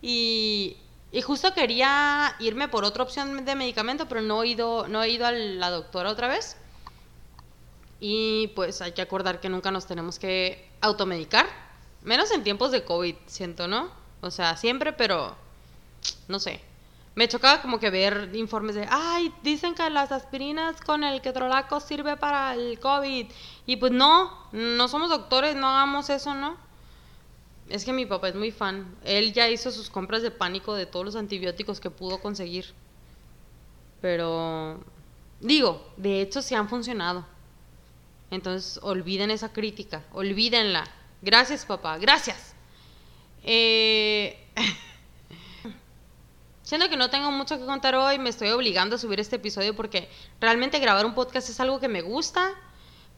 y, 0.00 0.76
y 1.12 1.22
justo 1.22 1.52
quería 1.52 2.34
irme 2.38 2.68
por 2.68 2.84
otra 2.84 3.02
opción 3.02 3.44
de 3.44 3.54
medicamento, 3.54 4.06
pero 4.08 4.22
no 4.22 4.42
he 4.42 4.48
ido, 4.48 4.88
no 4.88 5.02
he 5.02 5.10
ido 5.10 5.26
a 5.26 5.32
la 5.32 5.70
doctora 5.70 6.10
otra 6.10 6.28
vez. 6.28 6.56
Y 8.00 8.48
pues 8.48 8.82
hay 8.82 8.92
que 8.92 9.02
acordar 9.02 9.40
que 9.40 9.48
nunca 9.48 9.70
nos 9.70 9.86
tenemos 9.86 10.18
que 10.18 10.68
automedicar, 10.80 11.46
menos 12.02 12.30
en 12.30 12.44
tiempos 12.44 12.70
de 12.70 12.84
COVID, 12.84 13.16
siento, 13.26 13.68
¿no? 13.68 13.90
O 14.20 14.30
sea, 14.30 14.56
siempre, 14.56 14.92
pero 14.92 15.36
no 16.28 16.38
sé. 16.38 16.60
Me 17.16 17.28
chocaba 17.28 17.62
como 17.62 17.80
que 17.80 17.88
ver 17.88 18.30
informes 18.34 18.74
de, 18.74 18.86
ay, 18.90 19.32
dicen 19.42 19.74
que 19.74 19.88
las 19.88 20.12
aspirinas 20.12 20.82
con 20.82 21.02
el 21.02 21.22
ketorolaco 21.22 21.80
sirve 21.80 22.18
para 22.18 22.52
el 22.52 22.78
COVID. 22.78 23.26
Y 23.64 23.76
pues 23.76 23.90
no, 23.90 24.30
no 24.52 24.86
somos 24.86 25.08
doctores, 25.08 25.56
no 25.56 25.66
hagamos 25.66 26.10
eso, 26.10 26.34
¿no? 26.34 26.58
Es 27.70 27.86
que 27.86 27.94
mi 27.94 28.04
papá 28.04 28.28
es 28.28 28.34
muy 28.34 28.50
fan. 28.50 28.94
Él 29.02 29.32
ya 29.32 29.48
hizo 29.48 29.70
sus 29.70 29.88
compras 29.88 30.20
de 30.20 30.30
pánico 30.30 30.74
de 30.74 30.84
todos 30.84 31.06
los 31.06 31.16
antibióticos 31.16 31.80
que 31.80 31.88
pudo 31.88 32.20
conseguir. 32.20 32.66
Pero, 34.02 34.84
digo, 35.40 35.90
de 35.96 36.20
hecho 36.20 36.42
sí 36.42 36.54
han 36.54 36.68
funcionado. 36.68 37.24
Entonces, 38.30 38.78
olviden 38.82 39.30
esa 39.30 39.54
crítica, 39.54 40.04
olvídenla. 40.12 40.84
Gracias, 41.22 41.64
papá, 41.64 41.96
gracias. 41.96 42.54
Eh... 43.42 44.38
Siento 46.66 46.88
que 46.88 46.96
no 46.96 47.10
tengo 47.10 47.30
mucho 47.30 47.60
que 47.60 47.64
contar 47.64 47.94
hoy, 47.94 48.18
me 48.18 48.28
estoy 48.28 48.48
obligando 48.48 48.96
a 48.96 48.98
subir 48.98 49.20
este 49.20 49.36
episodio 49.36 49.76
porque 49.76 50.10
realmente 50.40 50.80
grabar 50.80 51.06
un 51.06 51.14
podcast 51.14 51.48
es 51.48 51.60
algo 51.60 51.78
que 51.78 51.86
me 51.86 52.02
gusta, 52.02 52.50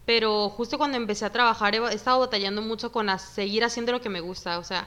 pero 0.04 0.50
justo 0.50 0.76
cuando 0.76 0.98
empecé 0.98 1.24
a 1.24 1.32
trabajar 1.32 1.74
he 1.74 1.94
estado 1.94 2.20
batallando 2.20 2.60
mucho 2.60 2.92
con 2.92 3.08
seguir 3.18 3.64
haciendo 3.64 3.92
lo 3.92 4.02
que 4.02 4.10
me 4.10 4.20
gusta. 4.20 4.58
O 4.58 4.64
sea, 4.64 4.86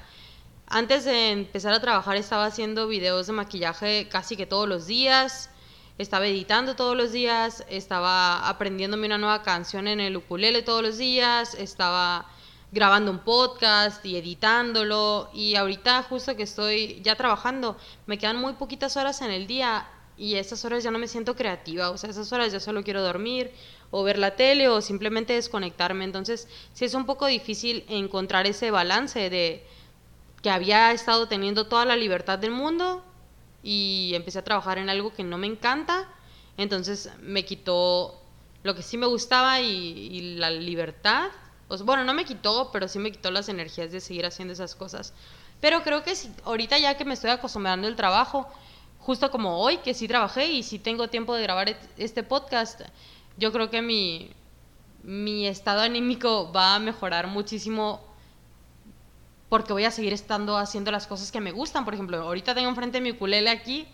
antes 0.67 1.05
de 1.05 1.31
empezar 1.31 1.73
a 1.73 1.81
trabajar 1.81 2.17
estaba 2.17 2.45
haciendo 2.45 2.87
videos 2.87 3.25
de 3.25 3.33
maquillaje 3.33 4.07
casi 4.09 4.37
que 4.37 4.45
todos 4.45 4.69
los 4.69 4.85
días, 4.85 5.49
estaba 5.97 6.27
editando 6.27 6.75
todos 6.75 6.95
los 6.95 7.11
días, 7.11 7.65
estaba 7.67 8.47
aprendiéndome 8.47 9.07
una 9.07 9.17
nueva 9.17 9.41
canción 9.41 9.87
en 9.87 9.99
el 9.99 10.17
ukulele 10.17 10.61
todos 10.61 10.83
los 10.83 10.99
días, 10.99 11.55
estaba 11.55 12.27
grabando 12.71 13.11
un 13.11 13.19
podcast 13.19 14.05
y 14.05 14.15
editándolo. 14.17 15.29
Y 15.33 15.55
ahorita 15.55 16.03
justo 16.03 16.35
que 16.35 16.43
estoy 16.43 17.01
ya 17.03 17.15
trabajando, 17.15 17.77
me 18.05 18.17
quedan 18.17 18.37
muy 18.37 18.53
poquitas 18.53 18.97
horas 18.97 19.21
en 19.21 19.31
el 19.31 19.47
día 19.47 19.87
y 20.17 20.35
esas 20.35 20.63
horas 20.65 20.83
ya 20.83 20.91
no 20.91 20.99
me 20.99 21.07
siento 21.07 21.35
creativa, 21.35 21.89
o 21.89 21.97
sea, 21.97 22.11
esas 22.11 22.31
horas 22.31 22.51
ya 22.51 22.59
solo 22.59 22.83
quiero 22.83 23.01
dormir 23.01 23.51
o 23.89 24.03
ver 24.03 24.19
la 24.19 24.35
tele 24.35 24.69
o 24.69 24.79
simplemente 24.79 25.33
desconectarme, 25.33 26.03
entonces 26.03 26.47
sí 26.73 26.85
es 26.85 26.93
un 26.93 27.07
poco 27.07 27.25
difícil 27.25 27.85
encontrar 27.87 28.45
ese 28.45 28.69
balance 28.69 29.31
de 29.31 29.65
que 30.43 30.51
había 30.51 30.91
estado 30.91 31.27
teniendo 31.27 31.65
toda 31.65 31.85
la 31.85 31.95
libertad 31.95 32.37
del 32.37 32.51
mundo 32.51 33.03
y 33.63 34.11
empecé 34.13 34.37
a 34.39 34.43
trabajar 34.43 34.77
en 34.77 34.89
algo 34.89 35.11
que 35.11 35.23
no 35.23 35.39
me 35.39 35.47
encanta, 35.47 36.07
entonces 36.55 37.09
me 37.19 37.43
quitó 37.43 38.21
lo 38.61 38.75
que 38.75 38.83
sí 38.83 38.97
me 38.97 39.07
gustaba 39.07 39.59
y, 39.61 39.67
y 39.67 40.35
la 40.35 40.51
libertad. 40.51 41.31
Bueno, 41.83 42.03
no 42.03 42.13
me 42.13 42.25
quitó, 42.25 42.69
pero 42.71 42.87
sí 42.87 42.99
me 42.99 43.11
quitó 43.11 43.31
las 43.31 43.47
energías 43.47 43.91
de 43.91 44.01
seguir 44.01 44.25
haciendo 44.25 44.53
esas 44.53 44.75
cosas. 44.75 45.13
Pero 45.61 45.83
creo 45.83 46.03
que 46.03 46.15
si, 46.15 46.29
ahorita 46.43 46.77
ya 46.77 46.97
que 46.97 47.05
me 47.05 47.13
estoy 47.13 47.29
acostumbrando 47.29 47.87
al 47.87 47.95
trabajo, 47.95 48.47
justo 48.99 49.31
como 49.31 49.59
hoy, 49.59 49.77
que 49.77 49.93
sí 49.93 50.07
trabajé 50.07 50.47
y 50.47 50.63
sí 50.63 50.79
tengo 50.79 51.07
tiempo 51.07 51.33
de 51.33 51.43
grabar 51.43 51.77
este 51.97 52.23
podcast, 52.23 52.81
yo 53.37 53.51
creo 53.51 53.69
que 53.69 53.81
mi, 53.81 54.31
mi 55.03 55.47
estado 55.47 55.81
anímico 55.81 56.51
va 56.51 56.75
a 56.75 56.79
mejorar 56.79 57.27
muchísimo 57.27 58.01
porque 59.47 59.73
voy 59.73 59.85
a 59.85 59.91
seguir 59.91 60.13
estando 60.13 60.57
haciendo 60.57 60.91
las 60.91 61.07
cosas 61.07 61.31
que 61.31 61.41
me 61.41 61.51
gustan. 61.51 61.85
Por 61.85 61.93
ejemplo, 61.93 62.21
ahorita 62.21 62.53
tengo 62.53 62.69
enfrente 62.69 63.01
mi 63.01 63.11
ukulele 63.11 63.49
aquí 63.49 63.87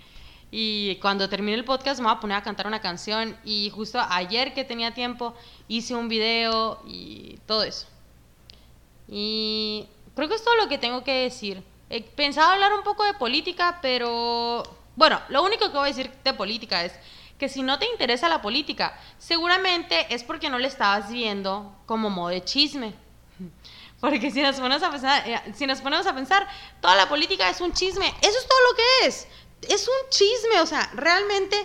y 0.50 0.96
cuando 1.02 1.28
termine 1.28 1.58
el 1.58 1.66
podcast 1.66 2.00
me 2.00 2.06
voy 2.08 2.16
a 2.16 2.20
poner 2.20 2.38
a 2.38 2.44
cantar 2.44 2.68
una 2.68 2.82
canción 2.82 3.38
y 3.44 3.70
justo 3.70 4.00
ayer 4.10 4.54
que 4.54 4.64
tenía 4.64 4.94
tiempo 4.94 5.34
hice 5.68 5.94
un 5.96 6.08
video 6.08 6.82
y 6.86 7.40
todo 7.46 7.64
eso. 7.64 7.88
Y 9.10 9.88
creo 10.16 10.30
que 10.30 10.36
es 10.36 10.44
todo 10.44 10.56
lo 10.56 10.70
que 10.70 10.78
tengo 10.78 11.04
que 11.04 11.24
decir. 11.24 11.64
He 11.90 12.02
pensado 12.02 12.52
hablar 12.52 12.74
un 12.74 12.84
poco 12.84 13.04
de 13.04 13.14
política, 13.14 13.80
pero 13.82 14.64
bueno, 14.96 15.22
lo 15.30 15.44
único 15.44 15.72
que 15.72 15.78
voy 15.78 15.90
a 15.90 15.94
decir 15.94 16.12
de 16.24 16.34
política 16.34 16.84
es 16.84 16.94
que 17.38 17.50
si 17.50 17.62
no 17.62 17.78
te 17.78 17.86
interesa 17.86 18.30
la 18.30 18.42
política, 18.42 18.98
seguramente 19.18 20.14
es 20.14 20.24
porque 20.24 20.50
no 20.50 20.60
le 20.60 20.68
estabas 20.68 21.12
viendo 21.12 21.76
como 21.86 22.10
modo 22.10 22.30
de 22.30 22.44
chisme. 22.44 22.94
Porque 24.00 24.30
si 24.30 24.44
nos 24.44 24.58
ponemos 24.58 24.84
a 24.84 24.92
pensar, 24.92 25.28
eh, 25.28 25.42
si 25.56 25.66
nos 25.66 25.82
ponemos 25.82 26.06
a 26.06 26.14
pensar, 26.14 26.48
toda 26.82 26.96
la 26.96 27.10
política 27.10 27.50
es 27.50 27.60
un 27.62 27.74
chisme. 27.74 28.06
Eso 28.22 28.38
es 28.38 28.48
todo 28.48 28.60
lo 28.70 28.76
que 28.76 29.08
es. 29.08 29.28
Es 29.62 29.88
un 29.88 30.10
chisme, 30.10 30.62
o 30.62 30.66
sea, 30.66 30.90
realmente 30.94 31.58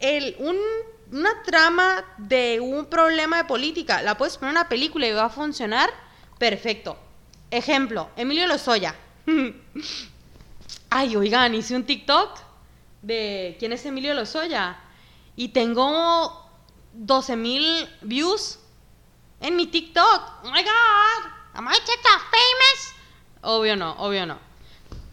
el, 0.00 0.36
un, 0.38 0.56
una 1.12 1.42
trama 1.42 2.04
de 2.18 2.60
un 2.60 2.86
problema 2.86 3.38
de 3.38 3.44
política, 3.44 4.02
la 4.02 4.16
puedes 4.16 4.36
poner 4.36 4.50
en 4.50 4.58
una 4.58 4.68
película 4.68 5.06
y 5.06 5.12
va 5.12 5.26
a 5.26 5.30
funcionar 5.30 5.90
perfecto. 6.38 6.98
Ejemplo, 7.50 8.10
Emilio 8.16 8.46
Lozoya. 8.46 8.94
Ay, 10.90 11.16
oigan, 11.16 11.54
hice 11.54 11.74
un 11.74 11.84
TikTok 11.84 12.38
de 13.02 13.56
quién 13.58 13.72
es 13.72 13.84
Emilio 13.84 14.14
Lozoya 14.14 14.78
y 15.36 15.48
tengo 15.48 16.48
12 16.92 17.36
mil 17.36 17.88
views 18.02 18.58
en 19.40 19.56
mi 19.56 19.66
TikTok. 19.66 20.44
Oh 20.44 20.50
my 20.50 20.62
god, 20.62 21.30
am 21.54 21.68
I 21.68 21.76
famous? 21.76 22.94
Obvio 23.42 23.76
no, 23.76 23.92
obvio 23.98 24.26
no. 24.26 24.38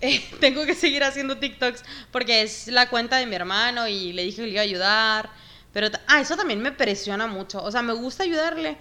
Eh, 0.04 0.20
tengo 0.40 0.66
que 0.66 0.74
seguir 0.74 1.04
haciendo 1.04 1.38
TikToks 1.38 1.84
porque 2.12 2.42
es 2.42 2.68
la 2.68 2.90
cuenta 2.90 3.18
de 3.18 3.28
mi 3.28 3.36
hermano 3.36 3.88
y 3.88 4.14
le 4.14 4.24
dije 4.24 4.38
que 4.38 4.48
le 4.48 4.54
iba 4.54 4.62
a 4.62 4.64
ayudar. 4.64 5.30
Pero, 5.74 5.90
ah, 6.08 6.20
eso 6.20 6.36
también 6.36 6.60
me 6.60 6.72
presiona 6.72 7.28
mucho. 7.28 7.62
O 7.64 7.72
sea, 7.72 7.84
me 7.84 7.94
gusta 7.94 8.24
ayudarle, 8.24 8.78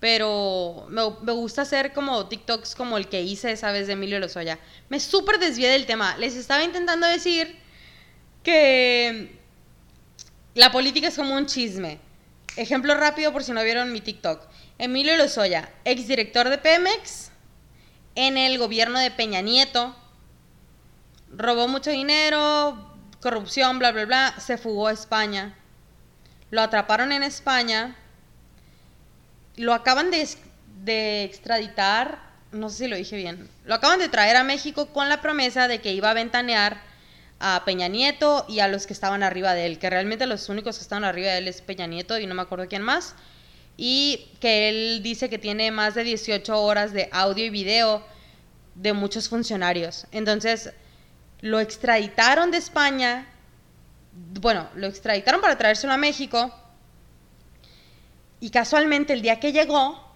pero 0.00 0.86
me, 0.90 1.02
me 1.22 1.32
gusta 1.32 1.62
hacer 1.62 1.92
como 1.92 2.26
TikToks 2.26 2.74
como 2.74 2.98
el 2.98 3.08
que 3.08 3.22
hice 3.22 3.52
esa 3.52 3.70
vez 3.70 3.86
de 3.86 3.92
Emilio 3.92 4.18
Lozoya. 4.18 4.58
Me 4.88 4.98
súper 4.98 5.38
desvié 5.38 5.68
del 5.68 5.86
tema. 5.86 6.16
Les 6.18 6.34
estaba 6.34 6.64
intentando 6.64 7.06
decir 7.06 7.56
que 8.42 9.38
la 10.54 10.72
política 10.72 11.08
es 11.08 11.16
como 11.16 11.36
un 11.36 11.46
chisme. 11.46 12.00
Ejemplo 12.56 12.94
rápido 12.94 13.32
por 13.32 13.44
si 13.44 13.52
no 13.52 13.62
vieron 13.62 13.92
mi 13.92 14.00
TikTok. 14.00 14.42
Emilio 14.78 15.16
Lozoya, 15.16 15.70
exdirector 15.84 16.48
de 16.48 16.58
Pemex 16.58 17.30
en 18.16 18.36
el 18.36 18.58
gobierno 18.58 18.98
de 18.98 19.10
Peña 19.10 19.40
Nieto, 19.40 19.94
robó 21.36 21.68
mucho 21.68 21.90
dinero, 21.90 22.76
corrupción, 23.20 23.78
bla, 23.78 23.92
bla, 23.92 24.04
bla, 24.04 24.34
se 24.38 24.58
fugó 24.58 24.88
a 24.88 24.92
España. 24.92 25.54
Lo 26.50 26.62
atraparon 26.62 27.12
en 27.12 27.22
España, 27.22 27.96
lo 29.56 29.72
acaban 29.72 30.10
de, 30.10 30.28
de 30.84 31.24
extraditar, 31.24 32.18
no 32.52 32.70
sé 32.70 32.84
si 32.84 32.88
lo 32.88 32.96
dije 32.96 33.16
bien, 33.16 33.48
lo 33.64 33.74
acaban 33.74 33.98
de 33.98 34.08
traer 34.08 34.36
a 34.36 34.44
México 34.44 34.86
con 34.86 35.08
la 35.08 35.20
promesa 35.20 35.66
de 35.68 35.80
que 35.80 35.92
iba 35.92 36.10
a 36.10 36.14
ventanear 36.14 36.80
a 37.40 37.62
Peña 37.64 37.88
Nieto 37.88 38.46
y 38.48 38.60
a 38.60 38.68
los 38.68 38.86
que 38.86 38.92
estaban 38.92 39.22
arriba 39.22 39.54
de 39.54 39.66
él, 39.66 39.78
que 39.78 39.90
realmente 39.90 40.26
los 40.26 40.48
únicos 40.48 40.76
que 40.76 40.82
estaban 40.82 41.04
arriba 41.04 41.32
de 41.32 41.38
él 41.38 41.48
es 41.48 41.60
Peña 41.62 41.86
Nieto 41.86 42.18
y 42.18 42.26
no 42.26 42.34
me 42.34 42.42
acuerdo 42.42 42.68
quién 42.68 42.82
más. 42.82 43.14
y 43.76 44.28
que 44.40 44.68
él 44.68 45.02
dice 45.02 45.28
que 45.28 45.38
tiene 45.38 45.72
más 45.72 45.94
de 45.96 46.04
18 46.04 46.62
horas 46.62 46.92
de 46.92 47.08
audio 47.10 47.44
y 47.44 47.50
video 47.50 48.04
de 48.76 48.92
muchos 48.92 49.28
funcionarios. 49.28 50.06
Entonces, 50.12 50.72
lo 51.44 51.60
extraditaron 51.60 52.50
de 52.50 52.56
España, 52.56 53.26
bueno, 54.40 54.66
lo 54.76 54.86
extraditaron 54.86 55.42
para 55.42 55.58
traérselo 55.58 55.92
a 55.92 55.98
México 55.98 56.50
y 58.40 58.48
casualmente 58.48 59.12
el 59.12 59.20
día 59.20 59.40
que 59.40 59.52
llegó, 59.52 60.10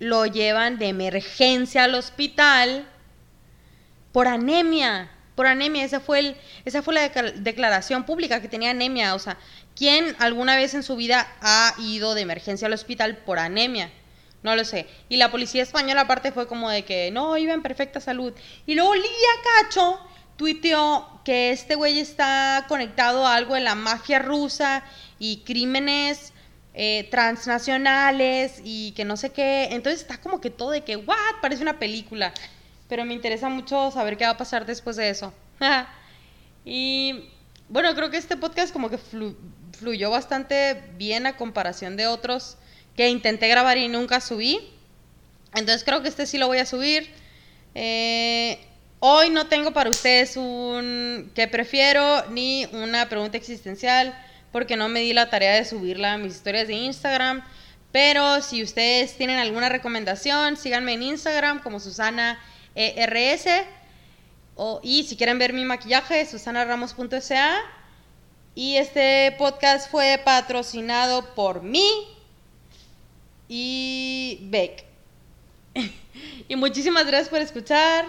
lo 0.00 0.26
llevan 0.26 0.76
de 0.76 0.88
emergencia 0.88 1.84
al 1.84 1.94
hospital 1.94 2.86
por 4.12 4.28
anemia. 4.28 5.10
Por 5.34 5.46
anemia, 5.46 5.82
esa 5.82 5.98
fue, 5.98 6.18
el, 6.18 6.36
esa 6.66 6.82
fue 6.82 6.92
la 6.92 7.08
declaración 7.08 8.04
pública 8.04 8.42
que 8.42 8.48
tenía 8.48 8.68
anemia. 8.68 9.14
O 9.14 9.18
sea, 9.18 9.38
¿quién 9.74 10.14
alguna 10.18 10.56
vez 10.56 10.74
en 10.74 10.82
su 10.82 10.94
vida 10.94 11.26
ha 11.40 11.74
ido 11.78 12.14
de 12.14 12.20
emergencia 12.20 12.66
al 12.66 12.74
hospital 12.74 13.16
por 13.16 13.38
anemia? 13.38 13.90
No 14.42 14.54
lo 14.54 14.64
sé. 14.66 14.86
Y 15.08 15.16
la 15.16 15.30
policía 15.30 15.62
española 15.62 16.02
aparte 16.02 16.32
fue 16.32 16.46
como 16.46 16.68
de 16.68 16.84
que 16.84 17.10
no, 17.10 17.38
iba 17.38 17.54
en 17.54 17.62
perfecta 17.62 17.98
salud. 17.98 18.34
Y 18.66 18.74
luego 18.74 18.94
Lidia 18.94 19.08
Cacho 19.62 20.00
tuiteó 20.36 21.20
que 21.24 21.50
este 21.50 21.74
güey 21.74 21.98
está 21.98 22.66
conectado 22.68 23.26
a 23.26 23.34
algo 23.34 23.54
de 23.54 23.60
la 23.60 23.74
mafia 23.74 24.18
rusa 24.18 24.84
y 25.18 25.38
crímenes 25.38 26.32
eh, 26.74 27.08
transnacionales 27.10 28.60
y 28.62 28.92
que 28.92 29.04
no 29.04 29.16
sé 29.16 29.30
qué. 29.30 29.68
Entonces 29.72 30.02
está 30.02 30.20
como 30.20 30.40
que 30.40 30.50
todo 30.50 30.70
de 30.70 30.84
que, 30.84 30.96
what, 30.96 31.40
parece 31.40 31.62
una 31.62 31.78
película. 31.78 32.32
Pero 32.88 33.04
me 33.04 33.14
interesa 33.14 33.48
mucho 33.48 33.90
saber 33.90 34.16
qué 34.16 34.24
va 34.24 34.32
a 34.32 34.36
pasar 34.36 34.66
después 34.66 34.96
de 34.96 35.08
eso. 35.08 35.32
y 36.64 37.30
bueno, 37.68 37.94
creo 37.94 38.10
que 38.10 38.18
este 38.18 38.36
podcast 38.36 38.72
como 38.72 38.90
que 38.90 38.98
fluyó 38.98 40.10
bastante 40.10 40.82
bien 40.96 41.26
a 41.26 41.36
comparación 41.36 41.96
de 41.96 42.06
otros 42.06 42.56
que 42.94 43.08
intenté 43.08 43.48
grabar 43.48 43.78
y 43.78 43.88
nunca 43.88 44.20
subí. 44.20 44.70
Entonces 45.54 45.82
creo 45.82 46.02
que 46.02 46.08
este 46.08 46.26
sí 46.26 46.38
lo 46.38 46.46
voy 46.46 46.58
a 46.58 46.66
subir. 46.66 47.10
Eh, 47.74 48.60
hoy 49.00 49.30
no 49.30 49.46
tengo 49.46 49.72
para 49.72 49.90
ustedes 49.90 50.36
un 50.36 51.30
que 51.34 51.48
prefiero 51.48 52.26
ni 52.30 52.66
una 52.72 53.08
pregunta 53.08 53.36
existencial 53.36 54.16
porque 54.52 54.76
no 54.76 54.88
me 54.88 55.00
di 55.00 55.12
la 55.12 55.28
tarea 55.28 55.54
de 55.54 55.64
subirla 55.64 56.14
a 56.14 56.18
mis 56.18 56.34
historias 56.36 56.66
de 56.66 56.74
Instagram. 56.74 57.44
Pero 57.92 58.42
si 58.42 58.62
ustedes 58.62 59.16
tienen 59.16 59.38
alguna 59.38 59.68
recomendación, 59.68 60.56
síganme 60.56 60.94
en 60.94 61.02
Instagram 61.02 61.62
como 61.62 61.80
Susana 61.80 62.38
ERS. 62.74 63.46
O, 64.54 64.80
y 64.82 65.04
si 65.04 65.16
quieren 65.16 65.38
ver 65.38 65.52
mi 65.52 65.64
maquillaje, 65.64 66.24
susanaramos.sa. 66.26 67.56
Y 68.54 68.76
este 68.76 69.34
podcast 69.38 69.90
fue 69.90 70.20
patrocinado 70.24 71.34
por 71.34 71.62
mí 71.62 71.88
y 73.48 74.38
Beck. 74.42 74.84
y 76.48 76.56
muchísimas 76.56 77.06
gracias 77.06 77.28
por 77.28 77.40
escuchar. 77.40 78.06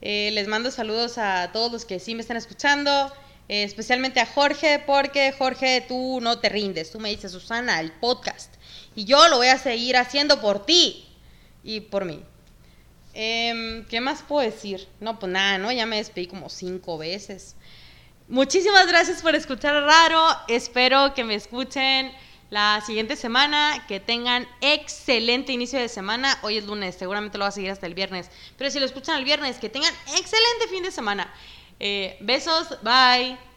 Eh, 0.00 0.30
les 0.32 0.48
mando 0.48 0.70
saludos 0.70 1.18
a 1.18 1.50
todos 1.52 1.72
los 1.72 1.84
que 1.84 1.98
sí 1.98 2.14
me 2.14 2.20
están 2.20 2.36
escuchando. 2.36 3.12
Eh, 3.48 3.62
especialmente 3.62 4.20
a 4.20 4.26
Jorge, 4.26 4.82
porque 4.86 5.32
Jorge, 5.32 5.84
tú 5.88 6.20
no 6.20 6.38
te 6.38 6.50
rindes. 6.50 6.90
Tú 6.90 7.00
me 7.00 7.08
dices, 7.08 7.32
Susana, 7.32 7.80
el 7.80 7.92
podcast. 7.92 8.54
Y 8.94 9.04
yo 9.04 9.28
lo 9.28 9.38
voy 9.38 9.48
a 9.48 9.58
seguir 9.58 9.96
haciendo 9.96 10.40
por 10.40 10.66
ti 10.66 11.06
y 11.64 11.80
por 11.80 12.04
mí. 12.04 12.22
Em, 13.14 13.86
¿Qué 13.86 14.00
más 14.00 14.22
puedo 14.22 14.48
decir? 14.48 14.86
No, 15.00 15.18
pues 15.18 15.32
nada, 15.32 15.58
¿no? 15.58 15.72
Ya 15.72 15.86
me 15.86 15.96
despedí 15.96 16.26
como 16.26 16.50
cinco 16.50 16.98
veces. 16.98 17.56
Muchísimas 18.28 18.86
gracias 18.86 19.22
por 19.22 19.34
escuchar 19.34 19.82
Raro. 19.82 20.22
Espero 20.48 21.14
que 21.14 21.24
me 21.24 21.34
escuchen 21.34 22.12
la 22.50 22.80
siguiente 22.84 23.16
semana. 23.16 23.84
Que 23.88 24.00
tengan 24.00 24.46
excelente 24.60 25.52
inicio 25.52 25.78
de 25.78 25.88
semana. 25.88 26.38
Hoy 26.42 26.58
es 26.58 26.64
lunes, 26.64 26.96
seguramente 26.96 27.38
lo 27.38 27.44
va 27.44 27.48
a 27.48 27.52
seguir 27.52 27.70
hasta 27.70 27.86
el 27.86 27.94
viernes. 27.94 28.30
Pero 28.56 28.70
si 28.70 28.78
lo 28.78 28.86
escuchan 28.86 29.18
el 29.18 29.24
viernes, 29.24 29.58
que 29.58 29.68
tengan 29.68 29.94
excelente 30.16 30.68
fin 30.70 30.82
de 30.82 30.90
semana. 30.90 31.32
Eh, 31.80 32.16
besos, 32.20 32.76
bye. 32.82 33.47